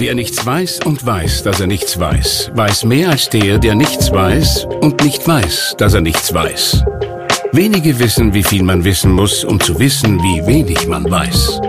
Wer 0.00 0.14
nichts 0.14 0.46
weiß 0.46 0.80
und 0.86 1.04
weiß, 1.04 1.42
dass 1.42 1.60
er 1.60 1.66
nichts 1.66 2.00
weiß, 2.00 2.52
weiß 2.54 2.84
mehr 2.84 3.10
als 3.10 3.28
der, 3.28 3.58
der 3.58 3.74
nichts 3.74 4.10
weiß 4.10 4.64
und 4.80 5.04
nicht 5.04 5.28
weiß, 5.28 5.74
dass 5.76 5.92
er 5.92 6.00
nichts 6.00 6.32
weiß. 6.32 6.82
Wenige 7.52 7.98
wissen, 7.98 8.32
wie 8.32 8.42
viel 8.42 8.62
man 8.62 8.82
wissen 8.82 9.12
muss, 9.12 9.44
um 9.44 9.60
zu 9.60 9.78
wissen, 9.78 10.18
wie 10.22 10.46
wenig 10.46 10.86
man 10.86 11.04
weiß. 11.04 11.60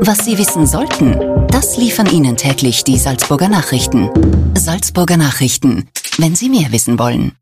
Was 0.00 0.24
Sie 0.24 0.38
wissen 0.38 0.66
sollten, 0.66 1.46
das 1.48 1.76
liefern 1.76 2.10
Ihnen 2.10 2.38
täglich 2.38 2.84
die 2.84 2.96
Salzburger 2.96 3.50
Nachrichten. 3.50 4.08
Salzburger 4.56 5.18
Nachrichten, 5.18 5.90
wenn 6.16 6.34
Sie 6.34 6.48
mehr 6.48 6.72
wissen 6.72 6.98
wollen. 6.98 7.32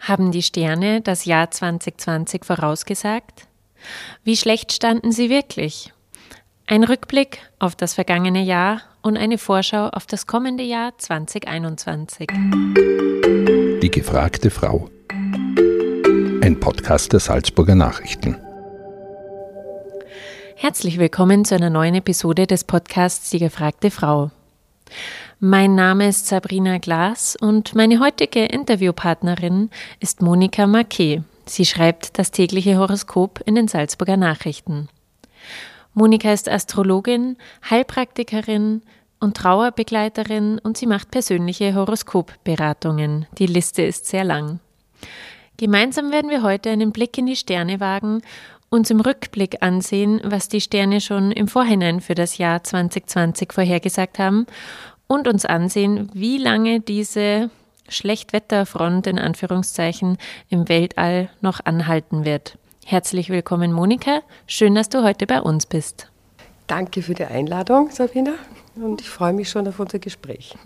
Haben 0.00 0.32
die 0.32 0.42
Sterne 0.42 1.02
das 1.02 1.24
Jahr 1.24 1.52
2020 1.52 2.44
vorausgesagt? 2.44 3.46
Wie 4.24 4.36
schlecht 4.36 4.72
standen 4.72 5.12
sie 5.12 5.30
wirklich? 5.30 5.92
Ein 6.70 6.84
Rückblick 6.84 7.40
auf 7.58 7.74
das 7.74 7.94
vergangene 7.94 8.44
Jahr 8.44 8.82
und 9.02 9.16
eine 9.16 9.38
Vorschau 9.38 9.88
auf 9.88 10.06
das 10.06 10.28
kommende 10.28 10.62
Jahr 10.62 10.96
2021. 10.96 12.28
Die 13.82 13.90
gefragte 13.90 14.50
Frau. 14.50 14.88
Ein 15.08 16.60
Podcast 16.60 17.12
der 17.12 17.18
Salzburger 17.18 17.74
Nachrichten. 17.74 18.36
Herzlich 20.54 20.98
willkommen 20.98 21.44
zu 21.44 21.56
einer 21.56 21.70
neuen 21.70 21.96
Episode 21.96 22.46
des 22.46 22.62
Podcasts 22.62 23.30
Die 23.30 23.40
gefragte 23.40 23.90
Frau. 23.90 24.30
Mein 25.40 25.74
Name 25.74 26.06
ist 26.06 26.28
Sabrina 26.28 26.78
Glas 26.78 27.34
und 27.34 27.74
meine 27.74 27.98
heutige 27.98 28.44
Interviewpartnerin 28.44 29.70
ist 29.98 30.22
Monika 30.22 30.68
Marquet. 30.68 31.24
Sie 31.46 31.66
schreibt 31.66 32.16
das 32.16 32.30
tägliche 32.30 32.78
Horoskop 32.78 33.40
in 33.44 33.56
den 33.56 33.66
Salzburger 33.66 34.16
Nachrichten. 34.16 34.88
Monika 35.94 36.32
ist 36.32 36.48
Astrologin, 36.48 37.36
Heilpraktikerin 37.68 38.82
und 39.18 39.36
Trauerbegleiterin 39.36 40.58
und 40.58 40.76
sie 40.76 40.86
macht 40.86 41.10
persönliche 41.10 41.74
Horoskopberatungen. 41.74 43.26
Die 43.38 43.46
Liste 43.46 43.82
ist 43.82 44.06
sehr 44.06 44.24
lang. 44.24 44.60
Gemeinsam 45.56 46.10
werden 46.10 46.30
wir 46.30 46.42
heute 46.42 46.70
einen 46.70 46.92
Blick 46.92 47.18
in 47.18 47.26
die 47.26 47.36
Sterne 47.36 47.80
wagen, 47.80 48.22
uns 48.70 48.90
im 48.90 49.00
Rückblick 49.00 49.62
ansehen, 49.62 50.20
was 50.24 50.48
die 50.48 50.60
Sterne 50.60 51.00
schon 51.00 51.32
im 51.32 51.48
Vorhinein 51.48 52.00
für 52.00 52.14
das 52.14 52.38
Jahr 52.38 52.62
2020 52.62 53.52
vorhergesagt 53.52 54.18
haben 54.18 54.46
und 55.06 55.26
uns 55.26 55.44
ansehen, 55.44 56.08
wie 56.14 56.38
lange 56.38 56.80
diese 56.80 57.50
Schlechtwetterfront 57.88 59.08
in 59.08 59.18
Anführungszeichen 59.18 60.16
im 60.48 60.68
Weltall 60.68 61.28
noch 61.40 61.58
anhalten 61.64 62.24
wird. 62.24 62.56
Herzlich 62.90 63.30
willkommen, 63.30 63.72
Monika. 63.72 64.20
Schön, 64.48 64.74
dass 64.74 64.88
du 64.88 65.04
heute 65.04 65.24
bei 65.24 65.40
uns 65.40 65.64
bist. 65.64 66.10
Danke 66.66 67.02
für 67.02 67.14
die 67.14 67.24
Einladung, 67.24 67.88
Sabina. 67.92 68.32
Und 68.74 69.00
ich 69.00 69.08
freue 69.08 69.32
mich 69.32 69.48
schon 69.48 69.68
auf 69.68 69.78
unser 69.78 70.00
Gespräch. 70.00 70.56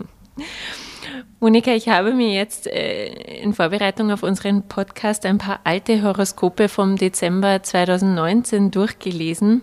Monika, 1.39 1.69
ich 1.69 1.87
habe 1.87 2.15
mir 2.15 2.33
jetzt 2.33 2.65
äh, 2.65 3.13
in 3.43 3.53
Vorbereitung 3.53 4.09
auf 4.09 4.23
unseren 4.23 4.67
Podcast 4.67 5.23
ein 5.27 5.37
paar 5.37 5.59
alte 5.65 6.01
Horoskope 6.01 6.67
vom 6.67 6.95
Dezember 6.95 7.61
2019 7.61 8.71
durchgelesen. 8.71 9.61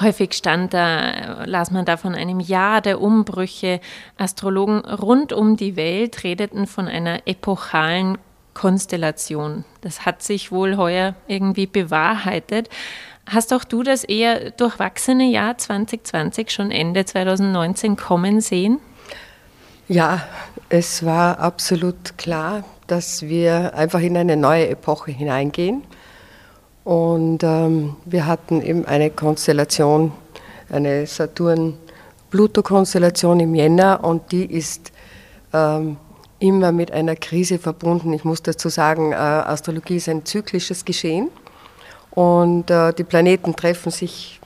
Häufig 0.00 0.32
stand 0.32 0.72
da, 0.72 1.44
las 1.44 1.70
man 1.70 1.84
da 1.84 1.98
von 1.98 2.14
einem 2.14 2.40
Jahr 2.40 2.80
der 2.80 2.98
Umbrüche. 2.98 3.82
Astrologen 4.16 4.78
rund 4.86 5.34
um 5.34 5.58
die 5.58 5.76
Welt 5.76 6.24
redeten 6.24 6.66
von 6.66 6.88
einer 6.88 7.26
epochalen 7.26 8.16
Konstellation. 8.54 9.64
Das 9.80 10.06
hat 10.06 10.22
sich 10.22 10.52
wohl 10.52 10.76
heuer 10.76 11.14
irgendwie 11.26 11.66
bewahrheitet. 11.66 12.68
Hast 13.26 13.52
auch 13.52 13.64
du 13.64 13.82
das 13.82 14.04
eher 14.04 14.50
durchwachsene 14.50 15.30
Jahr 15.30 15.56
2020 15.56 16.50
schon 16.50 16.70
Ende 16.70 17.04
2019 17.04 17.96
kommen 17.96 18.40
sehen? 18.40 18.78
Ja, 19.88 20.22
es 20.68 21.04
war 21.04 21.38
absolut 21.38 22.18
klar, 22.18 22.64
dass 22.86 23.22
wir 23.22 23.74
einfach 23.74 24.00
in 24.00 24.16
eine 24.16 24.36
neue 24.36 24.68
Epoche 24.68 25.12
hineingehen. 25.12 25.82
Und 26.84 27.44
ähm, 27.44 27.96
wir 28.04 28.26
hatten 28.26 28.60
eben 28.60 28.84
eine 28.86 29.10
Konstellation, 29.10 30.10
eine 30.70 31.06
Saturn-Pluto-Konstellation 31.06 33.38
im 33.40 33.54
Jänner 33.54 34.02
und 34.02 34.32
die 34.32 34.46
ist 34.46 34.90
ähm, 35.52 35.96
immer 36.42 36.72
mit 36.72 36.90
einer 36.90 37.14
Krise 37.14 37.58
verbunden. 37.58 38.12
Ich 38.12 38.24
muss 38.24 38.42
dazu 38.42 38.68
sagen, 38.68 39.12
äh, 39.12 39.14
Astrologie 39.14 39.96
ist 39.96 40.08
ein 40.08 40.24
zyklisches 40.24 40.84
Geschehen 40.84 41.28
und 42.10 42.68
äh, 42.68 42.92
die 42.92 43.04
Planeten 43.04 43.54
treffen 43.54 43.92
sich 43.92 44.40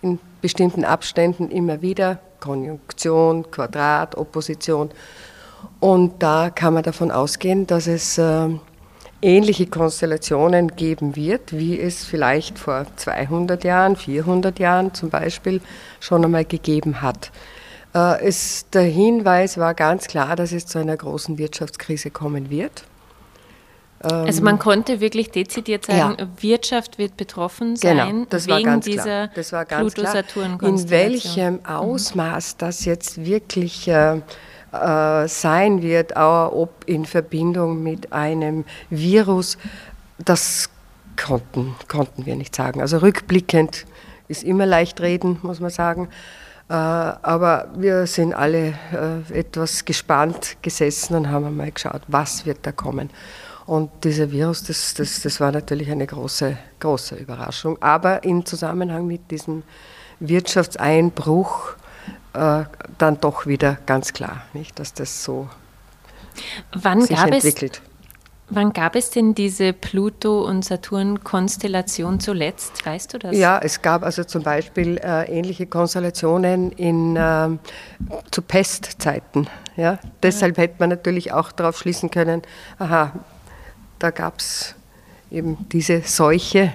in 0.00 0.18
bestimmten 0.40 0.84
Abständen 0.84 1.50
immer 1.50 1.82
wieder, 1.82 2.18
Konjunktion, 2.40 3.50
Quadrat, 3.50 4.16
Opposition. 4.16 4.90
Und 5.78 6.22
da 6.22 6.48
kann 6.50 6.72
man 6.72 6.82
davon 6.82 7.10
ausgehen, 7.10 7.66
dass 7.66 7.86
es 7.86 8.16
äh, 8.16 8.48
ähnliche 9.20 9.66
Konstellationen 9.66 10.74
geben 10.74 11.16
wird, 11.16 11.52
wie 11.52 11.78
es 11.78 12.04
vielleicht 12.04 12.58
vor 12.58 12.86
200 12.96 13.62
Jahren, 13.62 13.96
400 13.96 14.58
Jahren 14.58 14.94
zum 14.94 15.10
Beispiel 15.10 15.60
schon 16.00 16.24
einmal 16.24 16.46
gegeben 16.46 17.02
hat. 17.02 17.30
Äh, 17.96 18.26
es, 18.26 18.68
der 18.70 18.82
Hinweis 18.82 19.56
war 19.56 19.74
ganz 19.74 20.06
klar, 20.06 20.36
dass 20.36 20.52
es 20.52 20.66
zu 20.66 20.78
einer 20.78 20.96
großen 20.96 21.38
Wirtschaftskrise 21.38 22.10
kommen 22.10 22.50
wird. 22.50 22.84
Also 23.98 24.42
man 24.42 24.58
konnte 24.58 25.00
wirklich 25.00 25.30
dezidiert 25.30 25.86
sagen, 25.86 26.16
ja. 26.18 26.28
Wirtschaft 26.40 26.98
wird 26.98 27.16
betroffen 27.16 27.74
genau, 27.74 28.04
sein 28.04 28.14
genau, 28.14 28.26
das 28.28 28.46
wegen 28.46 28.66
war 28.66 28.80
dieser 28.80 29.28
Pluto-Saturn-Konstellation. 29.28 30.74
In 30.74 30.90
welchem 30.90 31.54
mhm. 31.54 31.66
Ausmaß 31.66 32.58
das 32.58 32.84
jetzt 32.84 33.24
wirklich 33.24 33.88
äh, 33.88 34.20
äh, 34.72 35.28
sein 35.28 35.82
wird, 35.82 36.14
auch 36.14 36.52
ob 36.52 36.84
in 36.84 37.06
Verbindung 37.06 37.82
mit 37.82 38.12
einem 38.12 38.64
Virus, 38.90 39.56
das 40.18 40.68
konnten, 41.16 41.74
konnten 41.88 42.26
wir 42.26 42.36
nicht 42.36 42.54
sagen. 42.54 42.82
Also 42.82 42.98
rückblickend 42.98 43.86
ist 44.28 44.44
immer 44.44 44.66
leicht 44.66 45.00
reden, 45.00 45.38
muss 45.42 45.58
man 45.58 45.70
sagen. 45.70 46.10
Äh, 46.68 46.72
aber 46.72 47.68
wir 47.76 48.06
sind 48.06 48.34
alle 48.34 48.74
äh, 48.92 49.38
etwas 49.38 49.84
gespannt 49.84 50.56
gesessen 50.62 51.14
und 51.16 51.30
haben 51.30 51.46
einmal 51.46 51.70
geschaut, 51.70 52.02
was 52.08 52.44
wird 52.44 52.58
da 52.62 52.72
kommen. 52.72 53.10
Und 53.66 53.90
dieser 54.04 54.30
Virus, 54.30 54.62
das, 54.64 54.94
das, 54.94 55.22
das 55.22 55.40
war 55.40 55.52
natürlich 55.52 55.90
eine 55.90 56.06
große, 56.06 56.56
große 56.80 57.16
Überraschung. 57.16 57.80
Aber 57.82 58.22
im 58.24 58.44
Zusammenhang 58.46 59.06
mit 59.06 59.30
diesem 59.30 59.62
Wirtschaftseinbruch 60.20 61.74
äh, 62.32 62.64
dann 62.98 63.20
doch 63.20 63.46
wieder 63.46 63.78
ganz 63.86 64.12
klar, 64.12 64.42
nicht, 64.52 64.78
dass 64.78 64.92
das 64.92 65.24
so 65.24 65.48
Wann 66.72 67.02
sich 67.02 67.18
entwickelt. 67.18 67.76
Es 67.76 67.95
Wann 68.48 68.72
gab 68.72 68.94
es 68.94 69.10
denn 69.10 69.34
diese 69.34 69.72
Pluto- 69.72 70.44
und 70.44 70.64
Saturn-Konstellation 70.64 72.20
zuletzt? 72.20 72.86
Weißt 72.86 73.12
du 73.12 73.18
das? 73.18 73.36
Ja, 73.36 73.58
es 73.58 73.82
gab 73.82 74.04
also 74.04 74.22
zum 74.22 74.44
Beispiel 74.44 74.98
äh, 74.98 75.24
ähnliche 75.28 75.66
Konstellationen 75.66 76.70
in, 76.72 77.16
äh, 77.16 77.48
zu 78.30 78.42
Pestzeiten. 78.42 79.48
Ja? 79.76 79.98
Deshalb 80.22 80.58
hätte 80.58 80.76
man 80.78 80.90
natürlich 80.90 81.32
auch 81.32 81.50
darauf 81.50 81.76
schließen 81.76 82.10
können, 82.10 82.42
aha, 82.78 83.12
da 83.98 84.10
gab 84.10 84.38
es 84.38 84.76
eben 85.30 85.66
diese 85.72 86.02
Seuche. 86.02 86.72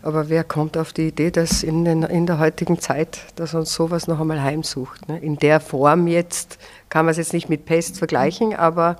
Aber 0.00 0.30
wer 0.30 0.44
kommt 0.44 0.78
auf 0.78 0.94
die 0.94 1.08
Idee, 1.08 1.30
dass 1.30 1.62
in, 1.62 1.84
den, 1.84 2.02
in 2.02 2.26
der 2.26 2.38
heutigen 2.38 2.78
Zeit, 2.78 3.20
dass 3.36 3.54
uns 3.54 3.74
sowas 3.74 4.06
noch 4.06 4.20
einmal 4.20 4.42
heimsucht? 4.42 5.06
Ne? 5.08 5.18
In 5.18 5.36
der 5.36 5.60
Form 5.60 6.06
jetzt 6.06 6.58
kann 6.88 7.04
man 7.04 7.12
es 7.12 7.18
jetzt 7.18 7.32
nicht 7.34 7.50
mit 7.50 7.66
Pest 7.66 7.98
vergleichen, 7.98 8.54
aber 8.54 8.96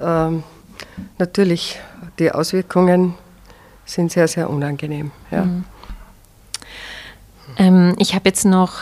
ähm, 0.00 0.42
natürlich, 1.18 1.78
die 2.18 2.32
Auswirkungen 2.32 3.14
sind 3.84 4.10
sehr, 4.12 4.28
sehr 4.28 4.48
unangenehm. 4.50 5.10
Ja. 5.30 5.44
Mhm. 5.44 5.64
Ähm, 7.56 7.94
ich 7.98 8.14
habe 8.14 8.28
jetzt 8.28 8.44
noch 8.44 8.80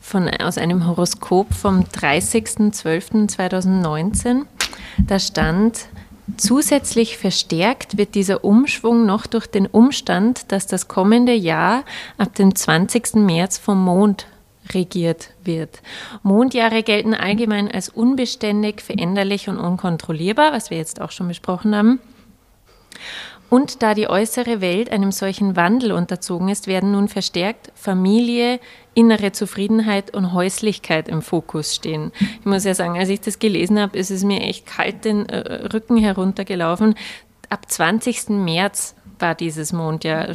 von, 0.00 0.28
aus 0.28 0.56
einem 0.58 0.86
Horoskop 0.86 1.52
vom 1.54 1.80
30.12.2019, 1.84 4.44
da 4.98 5.18
stand, 5.18 5.88
Zusätzlich 6.36 7.18
verstärkt 7.18 7.98
wird 7.98 8.14
dieser 8.14 8.44
Umschwung 8.44 9.06
noch 9.06 9.26
durch 9.26 9.48
den 9.48 9.66
Umstand, 9.66 10.52
dass 10.52 10.66
das 10.66 10.86
kommende 10.86 11.34
Jahr 11.34 11.82
ab 12.16 12.34
dem 12.36 12.54
20. 12.54 13.16
März 13.16 13.58
vom 13.58 13.84
Mond 13.84 14.26
regiert 14.74 15.30
wird. 15.44 15.82
Mondjahre 16.22 16.82
gelten 16.82 17.14
allgemein 17.14 17.70
als 17.70 17.88
unbeständig, 17.88 18.80
veränderlich 18.80 19.48
und 19.48 19.58
unkontrollierbar, 19.58 20.52
was 20.52 20.70
wir 20.70 20.78
jetzt 20.78 21.00
auch 21.00 21.10
schon 21.10 21.28
besprochen 21.28 21.74
haben. 21.76 22.00
Und 23.52 23.82
da 23.82 23.92
die 23.92 24.08
äußere 24.08 24.62
Welt 24.62 24.90
einem 24.90 25.12
solchen 25.12 25.56
Wandel 25.56 25.92
unterzogen 25.92 26.48
ist, 26.48 26.68
werden 26.68 26.92
nun 26.92 27.08
verstärkt 27.08 27.70
Familie, 27.74 28.60
innere 28.94 29.32
Zufriedenheit 29.32 30.14
und 30.14 30.32
Häuslichkeit 30.32 31.06
im 31.06 31.20
Fokus 31.20 31.74
stehen. 31.74 32.12
Ich 32.18 32.46
muss 32.46 32.64
ja 32.64 32.72
sagen, 32.72 32.96
als 32.96 33.10
ich 33.10 33.20
das 33.20 33.38
gelesen 33.38 33.78
habe, 33.78 33.98
ist 33.98 34.10
es 34.10 34.24
mir 34.24 34.40
echt 34.40 34.64
kalt 34.64 35.04
den 35.04 35.26
äh, 35.28 35.66
Rücken 35.66 35.98
heruntergelaufen. 35.98 36.94
Ab 37.50 37.70
20. 37.70 38.30
März 38.30 38.94
war 39.18 39.34
dieses 39.34 39.74
Mondjahr 39.74 40.34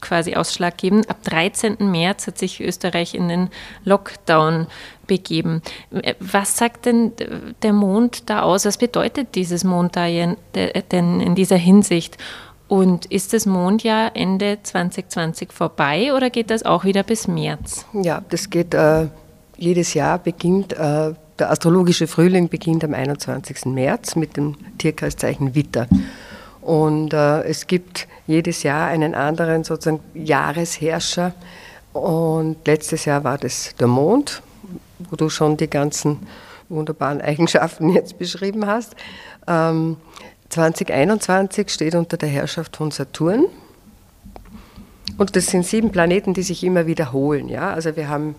quasi 0.00 0.34
ausschlaggebend. 0.34 1.08
Ab 1.08 1.22
13. 1.24 1.76
März 1.78 2.26
hat 2.26 2.38
sich 2.38 2.60
Österreich 2.60 3.14
in 3.14 3.28
den 3.28 3.50
Lockdown 3.84 4.66
begeben. 5.06 5.62
Was 6.20 6.56
sagt 6.56 6.86
denn 6.86 7.12
der 7.62 7.72
Mond 7.72 8.30
da 8.30 8.42
aus? 8.42 8.64
Was 8.64 8.78
bedeutet 8.78 9.34
dieses 9.34 9.64
Mondjahr 9.64 10.36
denn 10.54 11.20
in 11.20 11.34
dieser 11.34 11.56
Hinsicht? 11.56 12.18
Und 12.68 13.04
ist 13.06 13.34
das 13.34 13.44
Mondjahr 13.44 14.12
Ende 14.14 14.58
2020 14.62 15.52
vorbei 15.52 16.14
oder 16.14 16.30
geht 16.30 16.50
das 16.50 16.64
auch 16.64 16.84
wieder 16.84 17.02
bis 17.02 17.28
März? 17.28 17.84
Ja, 17.92 18.22
das 18.30 18.48
geht 18.48 18.72
äh, 18.72 19.08
jedes 19.58 19.92
Jahr 19.92 20.18
beginnt, 20.18 20.72
äh, 20.72 21.12
der 21.38 21.50
astrologische 21.50 22.06
Frühling 22.06 22.48
beginnt 22.48 22.84
am 22.84 22.94
21. 22.94 23.66
März 23.66 24.16
mit 24.16 24.36
dem 24.36 24.56
Tierkreiszeichen 24.78 25.54
Witter. 25.54 25.86
Und 26.62 27.12
äh, 27.12 27.42
es 27.42 27.66
gibt 27.66 28.06
jedes 28.26 28.62
Jahr 28.62 28.86
einen 28.86 29.14
anderen 29.14 29.64
sozusagen 29.64 30.00
Jahresherrscher. 30.14 31.34
Und 31.92 32.56
letztes 32.66 33.04
Jahr 33.04 33.24
war 33.24 33.36
das 33.36 33.74
der 33.78 33.88
Mond, 33.88 34.42
wo 35.10 35.16
du 35.16 35.28
schon 35.28 35.56
die 35.56 35.68
ganzen 35.68 36.26
wunderbaren 36.68 37.20
Eigenschaften 37.20 37.90
jetzt 37.90 38.16
beschrieben 38.16 38.66
hast. 38.66 38.94
Ähm, 39.46 39.96
2021 40.48 41.68
steht 41.68 41.94
unter 41.94 42.16
der 42.16 42.28
Herrschaft 42.28 42.76
von 42.76 42.90
Saturn. 42.90 43.46
Und 45.18 45.34
das 45.36 45.46
sind 45.46 45.66
sieben 45.66 45.90
Planeten, 45.90 46.32
die 46.32 46.42
sich 46.42 46.62
immer 46.62 46.86
wiederholen. 46.86 47.48
Ja? 47.48 47.72
Also 47.72 47.96
wir 47.96 48.08
haben, 48.08 48.34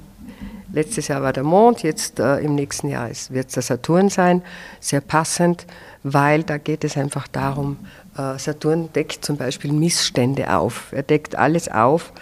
letztes 0.71 1.09
Jahr 1.09 1.21
war 1.21 1.33
der 1.33 1.43
Mond, 1.43 1.83
jetzt 1.83 2.19
äh, 2.19 2.37
im 2.37 2.55
nächsten 2.55 2.87
Jahr 2.87 3.09
wird 3.29 3.47
es 3.47 3.53
der 3.53 3.63
Saturn 3.63 4.09
sein. 4.09 4.41
Sehr 4.79 5.01
passend, 5.01 5.65
weil 6.03 6.43
da 6.43 6.57
geht 6.57 6.83
es 6.83 6.97
einfach 6.97 7.27
darum, 7.27 7.77
äh, 8.17 8.37
Saturn 8.37 8.91
deckt 8.93 9.25
zum 9.25 9.37
Beispiel 9.37 9.71
Missstände 9.71 10.55
auf. 10.55 10.91
Er 10.91 11.03
deckt 11.03 11.35
alles 11.35 11.69
auf, 11.69 12.13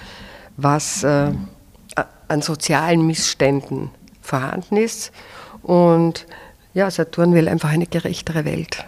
was 0.58 1.04
äh, 1.04 1.32
an 2.28 2.42
sozialen 2.42 3.06
Missständen 3.06 3.90
vorhanden 4.22 4.78
ist. 4.78 5.12
Und 5.64 6.26
ja, 6.74 6.90
Saturn 6.90 7.34
will 7.34 7.50
einfach 7.50 7.70
eine 7.70 7.88
gerechtere 7.88 8.46
Welt. 8.46 8.86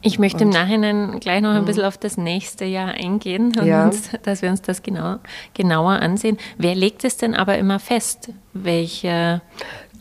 Ich 0.00 0.18
möchte 0.18 0.44
und, 0.44 0.50
im 0.54 0.60
Nachhinein 0.60 1.20
gleich 1.20 1.40
noch 1.40 1.50
ein 1.50 1.62
mhm. 1.62 1.66
bisschen 1.66 1.84
auf 1.84 1.96
das 1.96 2.16
nächste 2.16 2.64
Jahr 2.64 2.88
eingehen, 2.88 3.52
ja. 3.64 3.84
uns, 3.84 4.10
dass 4.22 4.42
wir 4.42 4.50
uns 4.50 4.62
das 4.62 4.82
genau, 4.82 5.18
genauer 5.54 5.92
ansehen. 5.92 6.38
Wer 6.58 6.74
legt 6.74 7.04
es 7.04 7.16
denn 7.16 7.34
aber 7.34 7.56
immer 7.58 7.78
fest, 7.78 8.30
welcher 8.52 9.42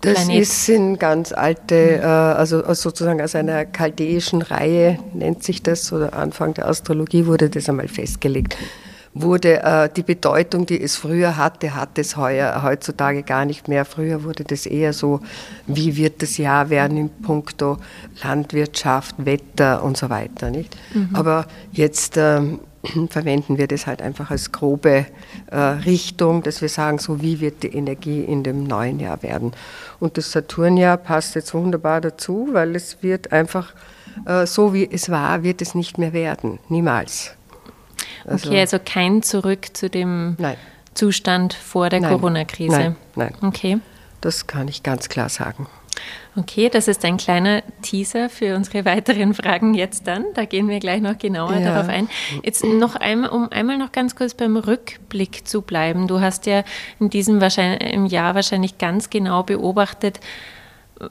das 0.02 0.26
Planet? 0.26 0.42
ist 0.42 0.70
in 0.70 0.98
ganz 1.00 1.32
alte, 1.32 2.00
äh, 2.00 2.04
also 2.04 2.74
sozusagen 2.74 3.22
aus 3.22 3.36
einer 3.36 3.66
chaldäischen 3.66 4.42
Reihe 4.42 5.00
nennt 5.14 5.44
sich 5.44 5.64
das, 5.64 5.92
oder 5.94 6.14
Anfang 6.14 6.54
der 6.54 6.68
Astrologie 6.68 7.26
wurde 7.26 7.50
das 7.50 7.70
einmal 7.70 7.88
festgelegt 7.88 8.58
wurde 9.14 9.62
äh, 9.62 9.90
die 9.90 10.04
Bedeutung, 10.04 10.66
die 10.66 10.82
es 10.82 10.96
früher 10.96 11.38
hatte, 11.38 11.76
hat 11.76 11.98
es 11.98 12.16
heuer, 12.16 12.64
heutzutage 12.64 13.24
gar 13.24 13.46
nicht 13.46 13.68
mehr. 13.68 13.86
Früher 13.86 14.24
wurde 14.24 14.44
das 14.44 14.66
eher 14.66 14.94
so, 14.94 15.20
wie 15.68 15.98
wird 15.98 16.22
das 16.22 16.38
Jahr 16.38 16.70
werden 16.70 16.98
in 16.98 17.10
puncto 17.10 17.78
Landwirtschaft, 18.24 19.16
Wetter 19.18 19.84
und 19.84 19.98
so 19.98 20.10
weiter. 20.10 20.50
Nicht? 20.50 20.78
Mhm. 20.94 21.10
Aber 21.14 21.46
jetzt 21.72 22.16
ähm, 22.18 22.60
verwenden 23.10 23.58
wir 23.58 23.68
das 23.68 23.88
halt 23.88 24.02
einfach 24.02 24.32
als 24.32 24.52
grobe 24.52 25.06
äh, 25.52 25.58
Richtung, 25.58 26.44
dass 26.44 26.62
wir 26.62 26.70
sagen, 26.70 26.98
so 27.00 27.22
wie 27.22 27.40
wird 27.40 27.64
die 27.64 27.74
Energie 27.76 28.22
in 28.22 28.44
dem 28.44 28.64
neuen 28.64 29.00
Jahr 29.00 29.22
werden. 29.24 29.54
Und 30.00 30.18
das 30.18 30.32
Saturnjahr 30.32 30.98
passt 30.98 31.36
jetzt 31.36 31.54
wunderbar 31.54 32.02
dazu, 32.02 32.50
weil 32.52 32.76
es 32.76 33.02
wird 33.02 33.32
einfach 33.32 33.74
äh, 34.26 34.46
so 34.46 34.74
wie 34.74 34.90
es 34.90 35.10
war, 35.10 35.44
wird 35.44 35.62
es 35.62 35.76
nicht 35.76 35.98
mehr 35.98 36.14
werden. 36.14 36.60
Niemals. 36.70 37.36
Also 38.26 38.50
okay, 38.50 38.60
also 38.60 38.78
kein 38.84 39.24
Zurück 39.24 39.70
zu 39.74 39.90
dem 39.90 40.36
nein. 40.38 40.58
Zustand 40.94 41.54
vor 41.54 41.90
der 41.90 42.02
Corona-Krise. 42.02 42.72
Nein, 42.72 42.96
nein. 43.16 43.36
Okay. 43.42 43.80
Das 44.20 44.48
kann 44.48 44.68
ich 44.68 44.84
ganz 44.84 45.10
klar 45.10 45.30
sagen. 45.30 45.68
Okay, 46.36 46.70
das 46.70 46.88
ist 46.88 47.04
ein 47.04 47.18
kleiner 47.18 47.62
Teaser 47.82 48.30
für 48.30 48.56
unsere 48.56 48.86
weiteren 48.86 49.34
Fragen 49.34 49.74
jetzt 49.74 50.08
dann. 50.08 50.26
Da 50.34 50.46
gehen 50.46 50.70
wir 50.70 50.80
gleich 50.80 51.02
noch 51.02 51.18
genauer 51.18 51.56
ja. 51.56 51.74
darauf 51.74 51.90
ein. 51.90 52.08
Jetzt 52.44 52.64
noch 52.64 52.96
einmal, 52.96 53.30
um 53.32 53.52
einmal 53.52 53.78
noch 53.78 53.92
ganz 53.92 54.16
kurz 54.16 54.34
beim 54.34 54.56
Rückblick 54.56 55.48
zu 55.48 55.62
bleiben. 55.62 56.08
Du 56.08 56.22
hast 56.22 56.46
ja 56.46 56.64
in 57.00 57.10
diesem 57.10 57.42
wahrscheinlich, 57.42 57.94
im 57.94 58.06
Jahr 58.06 58.36
wahrscheinlich 58.36 58.78
ganz 58.78 59.10
genau 59.10 59.44
beobachtet, 59.44 60.20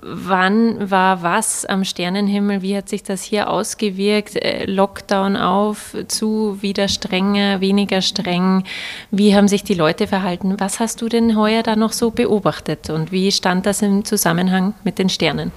wann 0.03 0.91
war 0.91 1.23
was 1.23 1.65
am 1.65 1.85
Sternenhimmel, 1.85 2.63
wie 2.63 2.77
hat 2.77 2.89
sich 2.89 3.03
das 3.03 3.23
hier 3.23 3.51
ausgewirkt, 3.51 4.37
äh, 4.37 4.65
Lockdown 4.67 5.37
auf, 5.37 5.97
zu, 6.07 6.59
wieder 6.61 6.89
strenger, 6.89 7.61
weniger 7.61 8.01
streng, 8.01 8.65
wie 9.11 9.35
haben 9.35 9.49
sich 9.49 9.65
die 9.65 9.75
Leute 9.75 10.07
verhalten? 10.07 10.57
Was 10.59 10.81
hast 10.81 11.03
du 11.03 11.09
denn 11.09 11.37
heuer 11.37 11.63
da 11.63 11.77
noch 11.77 11.93
so 11.93 12.11
beobachtet 12.11 12.91
und 12.91 13.11
wie 13.11 13.33
stand 13.33 13.67
das 13.67 13.83
im 13.83 14.05
Zusammenhang 14.05 14.75
mit 14.85 14.99
den 14.99 15.09
Sternen? 15.09 15.51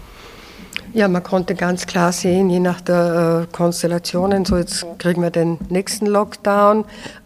Ja, 0.94 1.08
man 1.08 1.24
konnte 1.24 1.56
ganz 1.56 1.88
klar 1.88 2.12
sehen, 2.12 2.50
je 2.50 2.60
nach 2.60 2.80
der 2.80 3.48
äh, 3.50 3.56
Konstellationen, 3.56 4.46
so 4.46 4.58
jetzt 4.58 4.86
kriegen 5.00 5.24
wir 5.24 5.32
den 5.32 5.58
nächsten 5.70 6.06
Lockdown. 6.06 6.86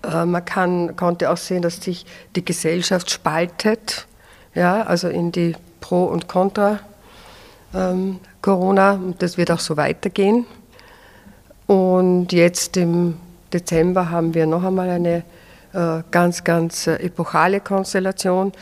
Äh, 0.09 0.25
man 0.25 0.45
kann, 0.45 0.95
konnte 0.95 1.29
auch 1.29 1.37
sehen, 1.37 1.61
dass 1.61 1.81
sich 1.81 2.05
die 2.35 2.45
Gesellschaft 2.45 3.11
spaltet, 3.11 4.07
ja, 4.55 4.83
also 4.83 5.09
in 5.09 5.33
die 5.33 5.55
Pro- 5.81 6.05
und 6.05 6.27
Contra- 6.27 6.79
ähm, 7.73 8.19
Corona 8.41 8.93
und 8.93 9.21
das 9.21 9.37
wird 9.37 9.51
auch 9.51 9.59
so 9.59 9.77
weitergehen. 9.77 10.45
Und 11.65 12.31
jetzt 12.31 12.77
im 12.77 13.17
Dezember 13.51 14.09
haben 14.09 14.33
wir 14.33 14.45
noch 14.45 14.63
einmal 14.63 14.89
eine 14.89 15.23
äh, 15.73 16.01
ganz, 16.11 16.43
ganz 16.43 16.87
äh, 16.87 16.95
epochale 16.95 17.59
Konstellation. 17.59 18.53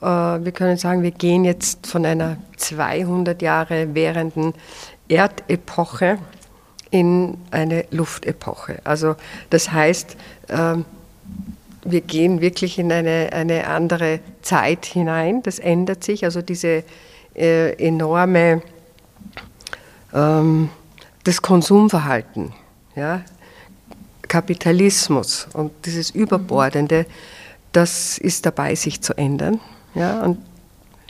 Äh, 0.00 0.04
wir 0.06 0.52
können 0.52 0.76
sagen, 0.76 1.02
wir 1.02 1.12
gehen 1.12 1.44
jetzt 1.44 1.86
von 1.86 2.04
einer 2.04 2.36
200 2.56 3.40
Jahre 3.42 3.94
währenden 3.94 4.54
Erdepoche 5.08 6.18
in 6.90 7.38
eine 7.50 7.84
Luftepoche. 7.90 8.80
Also 8.84 9.16
das 9.50 9.70
heißt, 9.72 10.16
ähm, 10.48 10.84
wir 11.84 12.00
gehen 12.00 12.40
wirklich 12.40 12.78
in 12.78 12.90
eine, 12.92 13.30
eine 13.32 13.66
andere 13.68 14.20
Zeit 14.42 14.84
hinein. 14.84 15.42
Das 15.42 15.58
ändert 15.58 16.04
sich. 16.04 16.24
Also 16.24 16.42
diese 16.42 16.84
äh, 17.38 17.72
enorme 17.74 18.62
ähm, 20.12 20.70
das 21.24 21.42
Konsumverhalten, 21.42 22.52
ja, 22.96 23.22
Kapitalismus 24.22 25.48
und 25.52 25.72
dieses 25.84 26.10
Überbordende, 26.10 27.06
das 27.72 28.18
ist 28.18 28.46
dabei, 28.46 28.74
sich 28.74 29.00
zu 29.00 29.16
ändern. 29.16 29.60
Ja, 29.94 30.22
und 30.22 30.38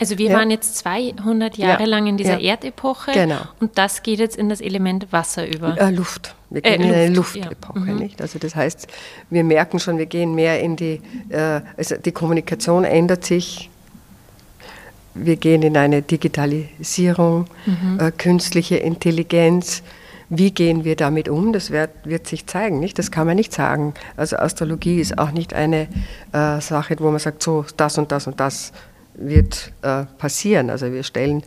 also 0.00 0.16
wir 0.16 0.30
ja. 0.30 0.38
waren 0.38 0.50
jetzt 0.50 0.76
200 0.78 1.56
Jahre 1.56 1.82
ja. 1.82 1.88
lang 1.88 2.06
in 2.06 2.16
dieser 2.16 2.38
ja. 2.38 2.52
Erdepoche 2.52 3.10
genau. 3.12 3.40
und 3.58 3.76
das 3.78 4.02
geht 4.04 4.20
jetzt 4.20 4.36
in 4.36 4.48
das 4.48 4.60
Element 4.60 5.12
Wasser 5.12 5.46
über. 5.48 5.76
Äh, 5.76 5.90
Luft. 5.90 6.36
Wir 6.50 6.62
gehen 6.62 6.80
äh, 6.80 6.86
in 6.86 6.94
eine 6.94 7.14
Luftepoche, 7.14 7.80
mhm. 7.80 7.96
nicht? 7.96 8.22
Also 8.22 8.38
das 8.38 8.54
heißt, 8.54 8.86
wir 9.28 9.42
merken 9.42 9.80
schon, 9.80 9.98
wir 9.98 10.06
gehen 10.06 10.34
mehr 10.34 10.60
in 10.60 10.76
die, 10.76 11.00
äh, 11.30 11.60
also 11.76 11.96
die 11.96 12.12
Kommunikation 12.12 12.84
ändert 12.84 13.24
sich, 13.24 13.70
wir 15.14 15.36
gehen 15.36 15.62
in 15.62 15.76
eine 15.76 16.02
Digitalisierung, 16.02 17.46
mhm. 17.66 17.98
äh, 18.00 18.10
künstliche 18.10 18.76
Intelligenz. 18.76 19.82
Wie 20.30 20.50
gehen 20.50 20.84
wir 20.84 20.94
damit 20.94 21.28
um? 21.28 21.52
Das 21.52 21.70
wird, 21.70 21.90
wird, 22.04 22.26
sich 22.26 22.46
zeigen, 22.46 22.80
nicht? 22.80 22.98
Das 22.98 23.10
kann 23.10 23.26
man 23.26 23.36
nicht 23.36 23.52
sagen. 23.52 23.94
Also 24.16 24.36
Astrologie 24.36 25.00
ist 25.00 25.18
auch 25.18 25.30
nicht 25.30 25.54
eine 25.54 25.88
äh, 26.32 26.60
Sache, 26.60 26.96
wo 26.98 27.10
man 27.10 27.18
sagt, 27.18 27.42
so 27.42 27.64
das 27.76 27.96
und 27.96 28.12
das 28.12 28.26
und 28.26 28.38
das 28.38 28.72
wird 29.14 29.72
äh, 29.82 30.04
passieren. 30.18 30.70
Also 30.70 30.92
wir 30.92 31.02
stellen 31.02 31.42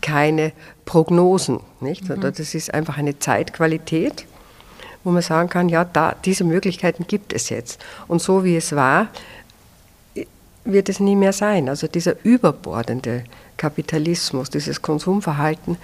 keine 0.00 0.52
Prognosen, 0.84 1.60
nicht? 1.80 2.08
Mhm. 2.08 2.20
Das 2.20 2.38
ist 2.38 2.72
einfach 2.72 2.98
eine 2.98 3.18
Zeitqualität, 3.18 4.26
wo 5.02 5.10
man 5.10 5.22
sagen 5.22 5.48
kann, 5.48 5.68
ja, 5.68 5.84
da, 5.84 6.14
diese 6.24 6.44
Möglichkeiten 6.44 7.06
gibt 7.06 7.32
es 7.32 7.50
jetzt. 7.50 7.82
Und 8.08 8.20
so 8.20 8.44
wie 8.44 8.56
es 8.56 8.74
war, 8.74 9.08
wird 10.64 10.88
es 10.88 11.00
nie 11.00 11.16
mehr 11.16 11.32
sein. 11.32 11.68
Also 11.68 11.86
dieser 11.86 12.14
überbordende 12.24 13.24
Kapitalismus, 13.56 14.50
dieses 14.50 14.82
Konsumverhalten 14.82 15.76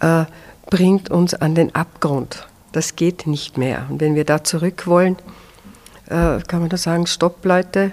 äh, 0.00 0.24
bringt 0.70 1.10
uns 1.10 1.34
an 1.34 1.54
den 1.54 1.74
Abgrund. 1.74 2.46
Das 2.72 2.96
geht 2.96 3.26
nicht 3.26 3.58
mehr. 3.58 3.86
Und 3.88 4.00
wenn 4.00 4.14
wir 4.14 4.24
da 4.24 4.44
zurück 4.44 4.86
wollen, 4.86 5.16
äh, 6.06 6.40
kann 6.46 6.60
man 6.60 6.68
nur 6.68 6.78
sagen, 6.78 7.06
stopp 7.06 7.44
Leute, 7.44 7.92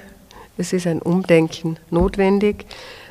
es 0.58 0.74
ist 0.74 0.88
ein 0.88 1.02
Umdenken 1.02 1.78
notwendig. 1.90 2.66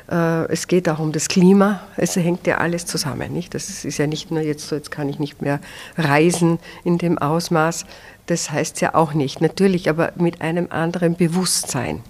Äh, 0.09 0.45
es 0.51 0.67
geht 0.67 0.87
auch 0.89 0.99
um 0.99 1.11
das 1.11 1.27
Klima. 1.27 1.81
Es 1.97 2.15
hängt 2.15 2.47
ja 2.47 2.57
alles 2.57 2.85
zusammen. 2.85 3.33
Nicht? 3.33 3.53
Das 3.53 3.85
ist 3.85 3.97
ja 3.97 4.07
nicht 4.07 4.31
nur 4.31 4.41
jetzt 4.41 4.67
so, 4.67 4.75
jetzt 4.75 4.91
kann 4.91 5.09
ich 5.09 5.19
nicht 5.19 5.41
mehr 5.41 5.59
reisen 5.97 6.59
in 6.83 6.97
dem 6.97 7.17
Ausmaß. 7.17 7.85
Das 8.25 8.51
heißt 8.51 8.81
ja 8.81 8.95
auch 8.95 9.13
nicht. 9.13 9.41
Natürlich, 9.41 9.89
aber 9.89 10.13
mit 10.15 10.41
einem 10.41 10.67
anderen 10.69 11.15
Bewusstsein. 11.15 12.01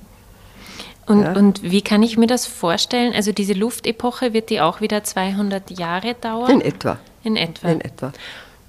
Und, 1.07 1.23
ja. 1.23 1.33
und 1.33 1.63
wie 1.63 1.81
kann 1.81 2.03
ich 2.03 2.17
mir 2.17 2.27
das 2.27 2.45
vorstellen? 2.45 3.13
Also 3.13 3.31
diese 3.31 3.53
Luftepoche, 3.53 4.33
wird 4.33 4.49
die 4.49 4.61
auch 4.61 4.81
wieder 4.81 5.03
200 5.03 5.71
Jahre 5.79 6.15
dauern? 6.15 6.51
In 6.51 6.61
etwa. 6.61 6.99
In 7.23 7.35
etwa. 7.35 7.69
In 7.69 7.81
etwa. 7.81 8.13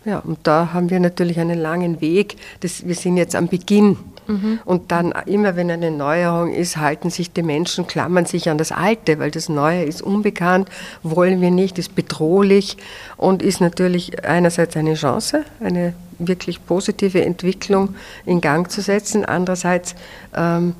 Ja, 0.04 0.20
und 0.20 0.38
da 0.44 0.72
haben 0.72 0.88
wir 0.90 1.00
natürlich 1.00 1.40
einen 1.40 1.58
langen 1.58 2.00
Weg. 2.00 2.36
Das, 2.60 2.86
wir 2.86 2.94
sind 2.94 3.16
jetzt 3.16 3.34
am 3.34 3.48
Beginn 3.48 3.98
Mhm. 4.28 4.60
Und 4.64 4.92
dann 4.92 5.12
immer, 5.26 5.56
wenn 5.56 5.70
eine 5.70 5.90
Neuerung 5.90 6.52
ist, 6.52 6.76
halten 6.76 7.10
sich 7.10 7.32
die 7.32 7.42
Menschen, 7.42 7.86
klammern 7.86 8.26
sich 8.26 8.50
an 8.50 8.58
das 8.58 8.72
Alte, 8.72 9.18
weil 9.18 9.30
das 9.30 9.48
Neue 9.48 9.84
ist 9.84 10.02
unbekannt, 10.02 10.68
wollen 11.02 11.40
wir 11.40 11.50
nicht, 11.50 11.78
ist 11.78 11.94
bedrohlich 11.94 12.76
und 13.16 13.42
ist 13.42 13.60
natürlich 13.60 14.24
einerseits 14.24 14.76
eine 14.76 14.94
Chance, 14.94 15.44
eine 15.60 15.94
wirklich 16.18 16.64
positive 16.66 17.24
Entwicklung 17.24 17.94
in 18.26 18.40
Gang 18.40 18.70
zu 18.70 18.82
setzen, 18.82 19.24
andererseits 19.24 19.94
ähm, 20.36 20.74